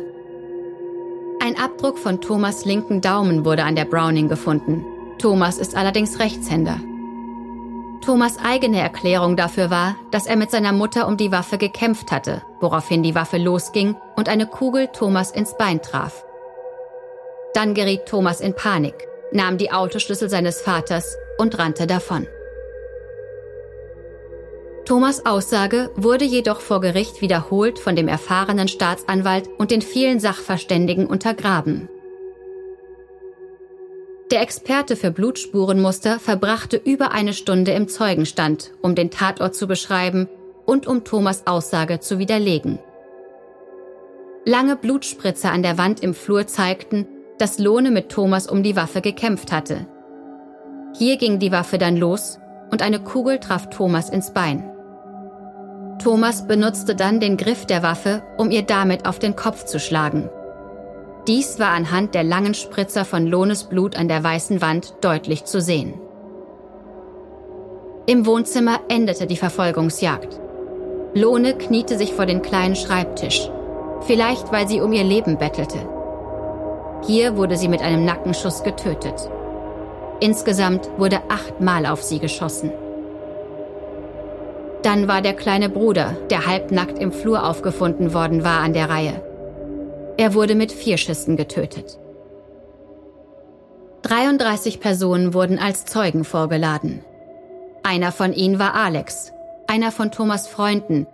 Ein 1.44 1.58
Abdruck 1.58 1.98
von 1.98 2.22
Thomas 2.22 2.66
linken 2.66 3.02
Daumen 3.02 3.46
wurde 3.46 3.64
an 3.64 3.76
der 3.76 3.86
Browning 3.86 4.30
gefunden. 4.30 4.86
Thomas 5.18 5.58
ist 5.58 5.76
allerdings 5.76 6.20
Rechtshänder. 6.20 6.80
Thomas 8.08 8.38
eigene 8.42 8.80
Erklärung 8.80 9.36
dafür 9.36 9.70
war, 9.70 9.98
dass 10.12 10.28
er 10.28 10.38
mit 10.38 10.50
seiner 10.50 10.72
Mutter 10.72 11.10
um 11.10 11.18
die 11.18 11.34
Waffe 11.34 11.58
gekämpft 11.58 12.10
hatte, 12.10 12.42
woraufhin 12.62 13.04
die 13.04 13.16
Waffe 13.16 13.38
losging 13.38 13.98
und 14.16 14.30
eine 14.30 14.48
Kugel 14.48 14.88
Thomas 14.88 15.30
ins 15.30 15.58
Bein 15.58 15.82
traf. 15.82 16.24
Dann 17.54 17.74
geriet 17.74 18.06
Thomas 18.06 18.40
in 18.40 18.56
Panik, 18.56 18.96
nahm 19.34 19.58
die 19.58 19.74
Autoschlüssel 19.74 20.30
seines 20.30 20.62
Vaters 20.62 21.18
und 21.38 21.60
rannte 21.60 21.86
davon. 21.86 22.26
Thomas 24.86 25.26
Aussage 25.26 25.92
wurde 25.98 26.24
jedoch 26.24 26.62
vor 26.62 26.80
Gericht 26.80 27.20
wiederholt 27.20 27.78
von 27.78 27.98
dem 27.98 28.08
erfahrenen 28.08 28.70
Staatsanwalt 28.70 29.50
und 29.58 29.70
den 29.70 29.82
vielen 29.82 30.22
Sachverständigen 30.22 31.08
untergraben. 31.08 31.90
Der 34.32 34.42
Experte 34.42 34.98
für 34.98 35.12
Blutspurenmuster 35.12 36.20
verbrachte 36.20 36.76
über 36.76 37.12
eine 37.14 37.32
Stunde 37.32 37.72
im 37.72 37.88
Zeugenstand, 37.88 38.74
um 38.82 38.94
den 38.94 39.10
Tatort 39.10 39.56
zu 39.56 39.68
beschreiben 39.68 40.28
und 40.66 40.86
um 40.86 41.06
Thomas 41.06 41.48
Aussage 41.48 42.02
zu 42.02 42.20
widerlegen. 42.20 42.78
Lange 44.44 44.76
Blutspritzer 44.76 45.52
an 45.52 45.64
der 45.64 45.78
Wand 45.78 46.02
im 46.02 46.14
Flur 46.14 46.46
zeigten, 46.46 47.08
dass 47.38 47.58
Lohne 47.58 47.90
mit 47.90 48.10
Thomas 48.10 48.48
um 48.48 48.64
die 48.64 48.76
Waffe 48.76 49.00
gekämpft 49.00 49.54
hatte. 49.54 49.88
Hier 50.98 51.18
ging 51.18 51.40
die 51.40 51.54
Waffe 51.54 51.78
dann 51.78 51.96
los 51.96 52.38
und 52.70 52.82
eine 52.82 53.00
Kugel 53.00 53.40
traf 53.40 53.70
Thomas 53.70 54.10
ins 54.10 54.34
Bein. 54.34 54.70
Thomas 56.04 56.48
benutzte 56.48 56.96
dann 56.96 57.22
den 57.22 57.38
Griff 57.38 57.66
der 57.66 57.82
Waffe, 57.82 58.24
um 58.38 58.52
ihr 58.52 58.64
damit 58.64 59.08
auf 59.08 59.20
den 59.20 59.38
Kopf 59.38 59.64
zu 59.66 59.80
schlagen. 59.80 60.30
Dies 61.28 61.60
war 61.60 61.72
anhand 61.72 62.16
der 62.16 62.24
langen 62.24 62.54
Spritzer 62.54 63.04
von 63.04 63.28
Lohnes 63.28 63.66
Blut 63.66 63.98
an 63.98 64.08
der 64.08 64.24
weißen 64.24 64.62
Wand 64.62 64.96
deutlich 65.02 65.44
zu 65.44 65.60
sehen. 65.60 65.94
Im 68.06 68.26
Wohnzimmer 68.26 68.80
endete 68.88 69.28
die 69.28 69.36
Verfolgungsjagd. 69.36 70.40
Lohne 71.14 71.58
kniete 71.58 71.98
sich 71.98 72.14
vor 72.14 72.26
den 72.26 72.42
kleinen 72.42 72.78
Schreibtisch, 72.78 73.50
vielleicht 74.02 74.54
weil 74.54 74.70
sie 74.70 74.80
um 74.80 74.94
ihr 74.94 75.04
Leben 75.04 75.38
bettelte. 75.38 75.80
Hier 77.06 77.36
wurde 77.36 77.58
sie 77.58 77.68
mit 77.68 77.82
einem 77.82 78.06
Nackenschuss 78.06 78.64
getötet. 78.64 79.30
Insgesamt 80.22 80.90
wurde 80.98 81.20
achtmal 81.28 81.86
auf 81.86 82.04
sie 82.04 82.20
geschossen. 82.20 82.72
Dann 84.82 85.10
war 85.10 85.22
der 85.22 85.34
kleine 85.34 85.68
Bruder, 85.68 86.16
der 86.30 86.48
halbnackt 86.48 86.98
im 87.00 87.12
Flur 87.12 87.46
aufgefunden 87.46 88.14
worden 88.14 88.46
war, 88.46 88.62
an 88.62 88.72
der 88.72 88.90
Reihe. 88.90 89.27
Er 90.18 90.34
wurde 90.34 90.56
mit 90.56 90.72
vier 90.72 90.98
Schüssen 90.98 91.38
getötet. 91.38 92.00
33 94.02 94.80
Personen 94.80 95.34
wurden 95.34 95.60
als 95.60 95.86
Zeugen 95.86 96.24
vorgeladen. 96.24 97.04
Einer 97.84 98.12
von 98.12 98.34
ihnen 98.34 98.58
war 98.58 98.74
Alex, 98.74 99.32
einer 99.68 99.92
von 99.92 100.12
Thomas 100.12 100.48
Freunden, 100.48 101.06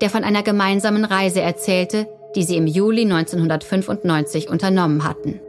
der 0.00 0.10
von 0.10 0.22
einer 0.22 0.42
gemeinsamen 0.42 1.04
Reise 1.04 1.40
erzählte, 1.40 2.08
die 2.36 2.44
sie 2.44 2.56
im 2.56 2.66
Juli 2.66 3.02
1995 3.02 4.48
unternommen 4.48 5.04
hatten. 5.04 5.40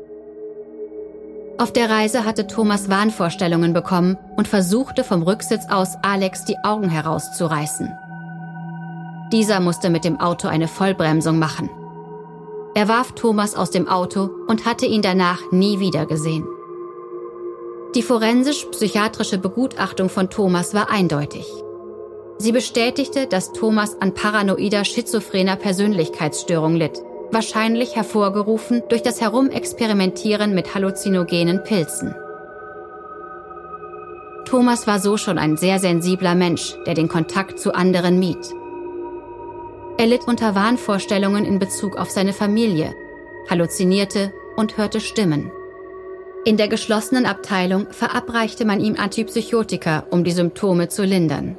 Auf 1.57 1.71
der 1.71 1.89
Reise 1.89 2.25
hatte 2.25 2.47
Thomas 2.47 2.89
Wahnvorstellungen 2.89 3.73
bekommen 3.73 4.17
und 4.38 4.47
versuchte 4.47 5.03
vom 5.03 5.21
Rücksitz 5.21 5.65
aus 5.69 5.95
Alex 6.01 6.45
die 6.45 6.57
Augen 6.63 6.89
herauszureißen. 6.89 7.91
Dieser 9.31 9.59
musste 9.59 9.89
mit 9.89 10.03
dem 10.03 10.19
Auto 10.19 10.47
eine 10.47 10.67
Vollbremsung 10.67 11.38
machen. 11.38 11.69
Er 12.75 12.88
warf 12.88 13.12
Thomas 13.12 13.55
aus 13.55 13.69
dem 13.69 13.88
Auto 13.88 14.29
und 14.47 14.65
hatte 14.65 14.86
ihn 14.86 15.01
danach 15.01 15.51
nie 15.51 15.79
wieder 15.79 16.05
gesehen. 16.05 16.47
Die 17.95 18.01
forensisch-psychiatrische 18.01 19.38
Begutachtung 19.38 20.09
von 20.09 20.31
Thomas 20.31 20.73
war 20.73 20.89
eindeutig. 20.89 21.45
Sie 22.39 22.51
bestätigte, 22.51 23.27
dass 23.27 23.53
Thomas 23.53 24.01
an 24.01 24.15
paranoider 24.15 24.83
schizophrener 24.86 25.55
Persönlichkeitsstörung 25.55 26.75
litt, 26.75 27.03
wahrscheinlich 27.31 27.95
hervorgerufen 27.95 28.81
durch 28.89 29.03
das 29.03 29.21
Herumexperimentieren 29.21 30.55
mit 30.55 30.73
halluzinogenen 30.73 31.63
Pilzen. 31.63 32.15
Thomas 34.45 34.88
war 34.88 34.99
so 34.99 35.17
schon 35.17 35.38
ein 35.38 35.57
sehr 35.57 35.77
sensibler 35.77 36.36
Mensch, 36.36 36.75
der 36.86 36.95
den 36.95 37.07
Kontakt 37.07 37.59
zu 37.59 37.73
anderen 37.73 38.19
mied. 38.19 38.38
Er 39.97 40.08
litt 40.08 40.27
unter 40.27 40.56
Wahnvorstellungen 40.56 41.45
in 41.45 41.60
Bezug 41.60 41.97
auf 41.97 42.10
seine 42.10 42.34
Familie, 42.34 42.95
halluzinierte 43.49 44.34
und 44.56 44.77
hörte 44.77 44.99
Stimmen. 44.99 45.51
In 46.45 46.58
der 46.58 46.67
geschlossenen 46.67 47.25
Abteilung 47.25 47.88
verabreichte 47.91 48.65
man 48.65 48.79
ihm 48.79 48.97
Antipsychotika, 48.97 50.06
um 50.10 50.23
die 50.23 50.32
Symptome 50.32 50.89
zu 50.89 51.03
lindern. 51.03 51.58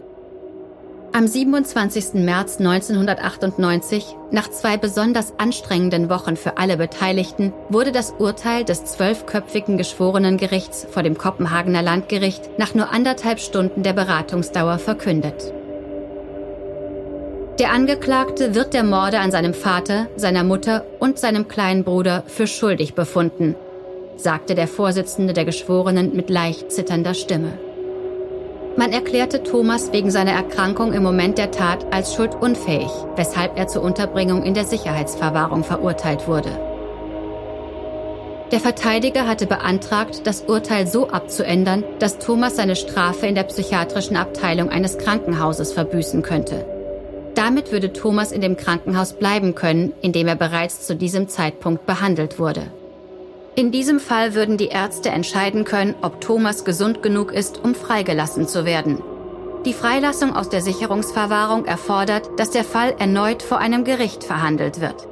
Am 1.12 1.28
27. 1.28 2.14
März 2.24 2.58
1998, 2.58 4.16
nach 4.32 4.50
zwei 4.50 4.76
besonders 4.76 5.38
anstrengenden 5.38 6.10
Wochen 6.10 6.36
für 6.36 6.58
alle 6.58 6.76
Beteiligten, 6.76 7.52
wurde 7.68 7.92
das 7.92 8.14
Urteil 8.18 8.64
des 8.64 8.84
zwölfköpfigen 8.84 9.78
Geschworenengerichts 9.78 10.88
vor 10.90 11.04
dem 11.04 11.16
Kopenhagener 11.16 11.82
Landgericht 11.82 12.58
nach 12.58 12.74
nur 12.74 12.90
anderthalb 12.90 13.38
Stunden 13.38 13.84
der 13.84 13.92
Beratungsdauer 13.92 14.80
verkündet. 14.80 15.54
Der 17.60 17.70
Angeklagte 17.70 18.56
wird 18.56 18.74
der 18.74 18.82
Morde 18.82 19.20
an 19.20 19.30
seinem 19.30 19.54
Vater, 19.54 20.08
seiner 20.16 20.42
Mutter 20.42 20.84
und 20.98 21.20
seinem 21.20 21.46
kleinen 21.46 21.84
Bruder 21.84 22.24
für 22.26 22.48
schuldig 22.48 22.94
befunden, 22.94 23.54
sagte 24.16 24.56
der 24.56 24.66
Vorsitzende 24.66 25.34
der 25.34 25.44
Geschworenen 25.44 26.16
mit 26.16 26.30
leicht 26.30 26.72
zitternder 26.72 27.14
Stimme. 27.14 27.56
Man 28.76 28.92
erklärte 28.92 29.44
Thomas 29.44 29.92
wegen 29.92 30.10
seiner 30.10 30.32
Erkrankung 30.32 30.92
im 30.92 31.04
Moment 31.04 31.38
der 31.38 31.52
Tat 31.52 31.86
als 31.94 32.12
schuldunfähig, 32.14 32.90
weshalb 33.14 33.56
er 33.56 33.68
zur 33.68 33.82
Unterbringung 33.82 34.42
in 34.42 34.54
der 34.54 34.64
Sicherheitsverwahrung 34.64 35.62
verurteilt 35.62 36.26
wurde. 36.26 36.50
Der 38.50 38.58
Verteidiger 38.58 39.28
hatte 39.28 39.46
beantragt, 39.46 40.26
das 40.26 40.42
Urteil 40.42 40.88
so 40.88 41.08
abzuändern, 41.08 41.84
dass 42.00 42.18
Thomas 42.18 42.56
seine 42.56 42.74
Strafe 42.74 43.28
in 43.28 43.36
der 43.36 43.44
psychiatrischen 43.44 44.16
Abteilung 44.16 44.70
eines 44.70 44.98
Krankenhauses 44.98 45.72
verbüßen 45.72 46.22
könnte. 46.22 46.73
Damit 47.34 47.72
würde 47.72 47.92
Thomas 47.92 48.30
in 48.30 48.40
dem 48.40 48.56
Krankenhaus 48.56 49.14
bleiben 49.14 49.54
können, 49.54 49.92
in 50.02 50.12
dem 50.12 50.28
er 50.28 50.36
bereits 50.36 50.86
zu 50.86 50.94
diesem 50.94 51.28
Zeitpunkt 51.28 51.86
behandelt 51.86 52.38
wurde. 52.38 52.70
In 53.56 53.70
diesem 53.70 54.00
Fall 54.00 54.34
würden 54.34 54.56
die 54.56 54.68
Ärzte 54.68 55.10
entscheiden 55.10 55.64
können, 55.64 55.94
ob 56.02 56.20
Thomas 56.20 56.64
gesund 56.64 57.02
genug 57.02 57.32
ist, 57.32 57.62
um 57.62 57.74
freigelassen 57.74 58.48
zu 58.48 58.64
werden. 58.64 59.00
Die 59.64 59.72
Freilassung 59.72 60.34
aus 60.34 60.48
der 60.48 60.60
Sicherungsverwahrung 60.60 61.64
erfordert, 61.64 62.28
dass 62.36 62.50
der 62.50 62.64
Fall 62.64 62.94
erneut 62.98 63.42
vor 63.42 63.58
einem 63.58 63.84
Gericht 63.84 64.24
verhandelt 64.24 64.80
wird. 64.80 65.08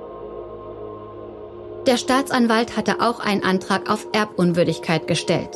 Der 1.87 1.97
Staatsanwalt 1.97 2.77
hatte 2.77 3.01
auch 3.01 3.19
einen 3.19 3.43
Antrag 3.43 3.91
auf 3.91 4.07
Erbunwürdigkeit 4.13 5.09
gestellt. 5.09 5.51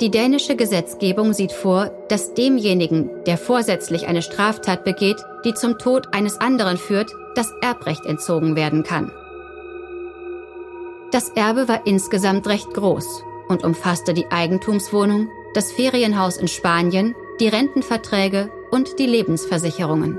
Die 0.00 0.10
dänische 0.10 0.56
Gesetzgebung 0.56 1.34
sieht 1.34 1.52
vor, 1.52 1.90
dass 2.08 2.32
demjenigen, 2.32 3.10
der 3.26 3.36
vorsätzlich 3.36 4.06
eine 4.06 4.22
Straftat 4.22 4.82
begeht, 4.82 5.18
die 5.44 5.52
zum 5.52 5.76
Tod 5.76 6.14
eines 6.14 6.40
anderen 6.40 6.78
führt, 6.78 7.10
das 7.34 7.52
Erbrecht 7.60 8.06
entzogen 8.06 8.56
werden 8.56 8.82
kann. 8.82 9.12
Das 11.12 11.28
Erbe 11.30 11.68
war 11.68 11.86
insgesamt 11.86 12.46
recht 12.46 12.72
groß 12.72 13.24
und 13.48 13.62
umfasste 13.62 14.14
die 14.14 14.26
Eigentumswohnung, 14.30 15.28
das 15.52 15.70
Ferienhaus 15.72 16.38
in 16.38 16.48
Spanien, 16.48 17.14
die 17.38 17.48
Rentenverträge 17.48 18.50
und 18.70 18.98
die 18.98 19.06
Lebensversicherungen. 19.06 20.18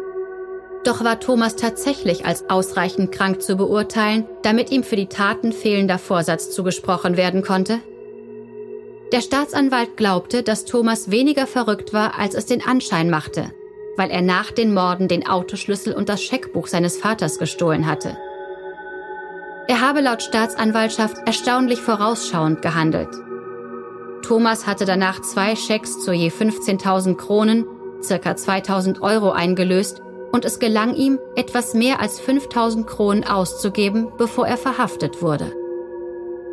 Doch 0.83 1.03
war 1.03 1.19
Thomas 1.19 1.55
tatsächlich 1.55 2.25
als 2.25 2.49
ausreichend 2.49 3.11
krank 3.11 3.41
zu 3.41 3.55
beurteilen, 3.55 4.27
damit 4.43 4.71
ihm 4.71 4.83
für 4.83 4.95
die 4.95 5.07
Taten 5.07 5.53
fehlender 5.53 5.97
Vorsatz 5.97 6.51
zugesprochen 6.51 7.17
werden 7.17 7.41
konnte? 7.41 7.79
Der 9.11 9.19
Staatsanwalt 9.19 9.97
glaubte, 9.97 10.41
dass 10.41 10.63
Thomas 10.63 11.11
weniger 11.11 11.45
verrückt 11.45 11.91
war, 11.91 12.17
als 12.17 12.33
es 12.33 12.45
den 12.45 12.65
Anschein 12.65 13.09
machte, 13.09 13.51
weil 13.97 14.09
er 14.09 14.21
nach 14.21 14.51
den 14.51 14.73
Morden 14.73 15.09
den 15.09 15.27
Autoschlüssel 15.27 15.93
und 15.93 16.07
das 16.07 16.23
Scheckbuch 16.23 16.67
seines 16.67 16.97
Vaters 16.97 17.37
gestohlen 17.37 17.87
hatte. 17.87 18.17
Er 19.67 19.81
habe 19.81 19.99
laut 19.99 20.23
Staatsanwaltschaft 20.23 21.17
erstaunlich 21.25 21.79
vorausschauend 21.79 22.61
gehandelt. 22.61 23.09
Thomas 24.21 24.65
hatte 24.65 24.85
danach 24.85 25.21
zwei 25.21 25.57
Schecks 25.57 25.99
zu 25.99 26.13
je 26.13 26.29
15.000 26.29 27.15
Kronen, 27.17 27.65
circa 28.01 28.31
2.000 28.31 29.01
Euro 29.01 29.31
eingelöst 29.31 30.01
und 30.31 30.45
es 30.45 30.59
gelang 30.59 30.95
ihm, 30.95 31.19
etwas 31.35 31.73
mehr 31.73 31.99
als 31.99 32.21
5.000 32.21 32.85
Kronen 32.85 33.25
auszugeben, 33.25 34.07
bevor 34.17 34.47
er 34.47 34.57
verhaftet 34.57 35.21
wurde. 35.21 35.51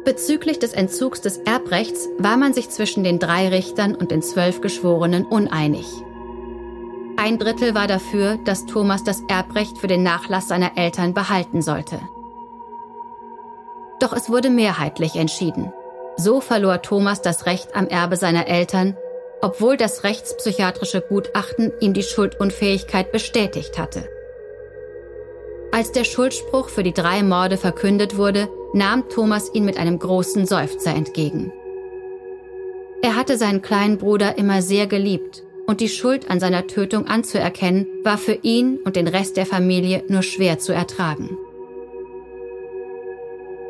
Bezüglich 0.08 0.58
des 0.58 0.72
Entzugs 0.72 1.20
des 1.20 1.36
Erbrechts 1.36 2.08
war 2.16 2.38
man 2.38 2.54
sich 2.54 2.70
zwischen 2.70 3.04
den 3.04 3.18
drei 3.18 3.48
Richtern 3.48 3.94
und 3.94 4.10
den 4.10 4.22
zwölf 4.22 4.62
Geschworenen 4.62 5.26
uneinig. 5.26 5.84
Ein 7.18 7.38
Drittel 7.38 7.74
war 7.74 7.86
dafür, 7.88 8.38
dass 8.42 8.64
Thomas 8.64 9.04
das 9.04 9.20
Erbrecht 9.28 9.76
für 9.76 9.86
den 9.86 10.02
Nachlass 10.02 10.48
seiner 10.48 10.78
Eltern 10.78 11.12
behalten 11.12 11.60
sollte. 11.60 12.00
Doch 14.00 14.14
es 14.14 14.30
wurde 14.30 14.48
mehrheitlich 14.48 15.14
entschieden. 15.14 15.74
So 16.16 16.40
verlor 16.40 16.80
Thomas 16.80 17.20
das 17.20 17.44
Recht 17.44 17.76
am 17.76 17.86
Erbe 17.86 18.16
seiner 18.16 18.46
Eltern, 18.46 18.96
obwohl 19.42 19.76
das 19.76 20.04
rechtspsychiatrische 20.04 21.02
Gutachten 21.02 21.70
ihm 21.80 21.92
die 21.92 22.02
Schuldunfähigkeit 22.02 23.12
bestätigt 23.12 23.78
hatte. 23.78 24.08
Als 25.70 25.92
der 25.92 26.04
Schuldspruch 26.04 26.70
für 26.70 26.82
die 26.82 26.94
drei 26.94 27.22
Morde 27.22 27.56
verkündet 27.56 28.16
wurde, 28.16 28.48
nahm 28.72 29.08
Thomas 29.08 29.52
ihn 29.52 29.64
mit 29.64 29.78
einem 29.78 29.98
großen 29.98 30.46
Seufzer 30.46 30.94
entgegen. 30.94 31.52
Er 33.02 33.16
hatte 33.16 33.36
seinen 33.36 33.62
kleinen 33.62 33.98
Bruder 33.98 34.38
immer 34.38 34.62
sehr 34.62 34.86
geliebt 34.86 35.44
und 35.66 35.80
die 35.80 35.88
Schuld 35.88 36.30
an 36.30 36.40
seiner 36.40 36.66
Tötung 36.66 37.06
anzuerkennen, 37.06 37.86
war 38.02 38.18
für 38.18 38.38
ihn 38.42 38.78
und 38.84 38.96
den 38.96 39.06
Rest 39.06 39.36
der 39.36 39.46
Familie 39.46 40.02
nur 40.08 40.22
schwer 40.22 40.58
zu 40.58 40.72
ertragen. 40.72 41.36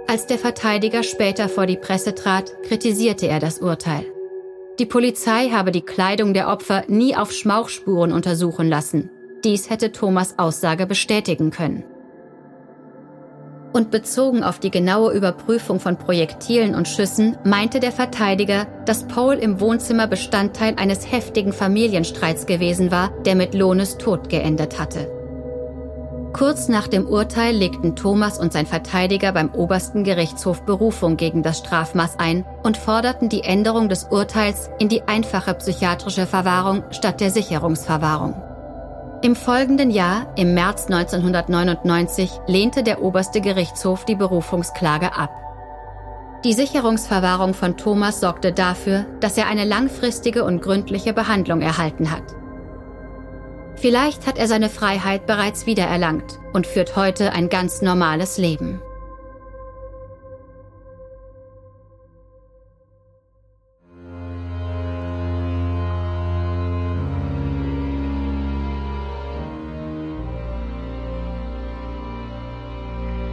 Als 0.07 0.27
der 0.27 0.39
Verteidiger 0.39 1.03
später 1.03 1.49
vor 1.49 1.67
die 1.67 1.77
Presse 1.77 2.15
trat, 2.15 2.63
kritisierte 2.63 3.27
er 3.27 3.41
das 3.41 3.59
Urteil. 3.59 4.07
Die 4.79 4.87
Polizei 4.87 5.51
habe 5.51 5.73
die 5.73 5.83
Kleidung 5.83 6.33
der 6.33 6.49
Opfer 6.49 6.85
nie 6.87 7.17
auf 7.17 7.33
Schmauchspuren 7.33 8.13
untersuchen 8.13 8.69
lassen. 8.69 9.11
Dies 9.45 9.71
hätte 9.71 9.93
Thomas 9.93 10.39
Aussage 10.39 10.87
bestätigen 10.87 11.51
können. 11.51 11.85
Und 13.73 13.91
bezogen 13.91 14.43
auf 14.43 14.59
die 14.59 14.71
genaue 14.71 15.13
Überprüfung 15.13 15.79
von 15.79 15.97
Projektilen 15.97 16.75
und 16.75 16.89
Schüssen 16.89 17.37
meinte 17.45 17.81
der 17.81 17.93
Verteidiger, 17.93 18.67
dass 18.87 19.07
Paul 19.07 19.35
im 19.35 19.61
Wohnzimmer 19.61 20.07
Bestandteil 20.07 20.75
eines 20.77 21.13
heftigen 21.13 21.53
Familienstreits 21.53 22.47
gewesen 22.47 22.91
war, 22.91 23.11
der 23.25 23.37
mit 23.37 23.55
Lohnes 23.55 23.99
Tod 23.99 24.31
geendet 24.31 24.81
hatte. 24.81 25.13
Kurz 26.33 26.69
nach 26.69 26.89
dem 26.89 27.07
Urteil 27.07 27.55
legten 27.55 27.95
Thomas 27.95 28.39
und 28.39 28.53
sein 28.53 28.67
Verteidiger 28.67 29.33
beim 29.33 29.53
obersten 29.55 30.03
Gerichtshof 30.03 30.63
Berufung 30.63 31.17
gegen 31.17 31.43
das 31.43 31.59
Strafmaß 31.59 32.19
ein 32.19 32.45
und 32.63 32.77
forderten 32.77 33.29
die 33.29 33.43
Änderung 33.43 33.89
des 33.89 34.05
Urteils 34.05 34.71
in 34.79 34.89
die 34.89 35.03
einfache 35.03 35.55
psychiatrische 35.55 36.27
Verwahrung 36.27 36.85
statt 36.91 37.21
der 37.21 37.31
Sicherungsverwahrung. 37.31 38.48
Im 39.21 39.35
folgenden 39.35 39.91
Jahr, 39.91 40.33
im 40.37 40.55
März 40.55 40.87
1999, 40.87 42.31
lehnte 42.47 42.85
der 42.85 43.03
oberste 43.03 43.41
Gerichtshof 43.41 44.05
die 44.05 44.15
Berufungsklage 44.15 45.17
ab. 45.17 45.33
Die 46.45 46.53
Sicherungsverwahrung 46.53 47.53
von 47.53 47.77
Thomas 47.77 48.21
sorgte 48.21 48.53
dafür, 48.53 49.07
dass 49.19 49.37
er 49.37 49.49
eine 49.49 49.65
langfristige 49.65 50.45
und 50.45 50.63
gründliche 50.63 51.13
Behandlung 51.13 51.63
erhalten 51.63 52.13
hat. 52.13 52.23
Vielleicht 53.75 54.29
hat 54.29 54.39
er 54.39 54.47
seine 54.47 54.69
Freiheit 54.69 55.27
bereits 55.27 55.67
wiedererlangt 55.67 56.39
und 56.53 56.69
führt 56.69 56.95
heute 56.95 57.33
ein 57.33 57.49
ganz 57.49 57.83
normales 57.83 58.39
Leben. 58.39 58.81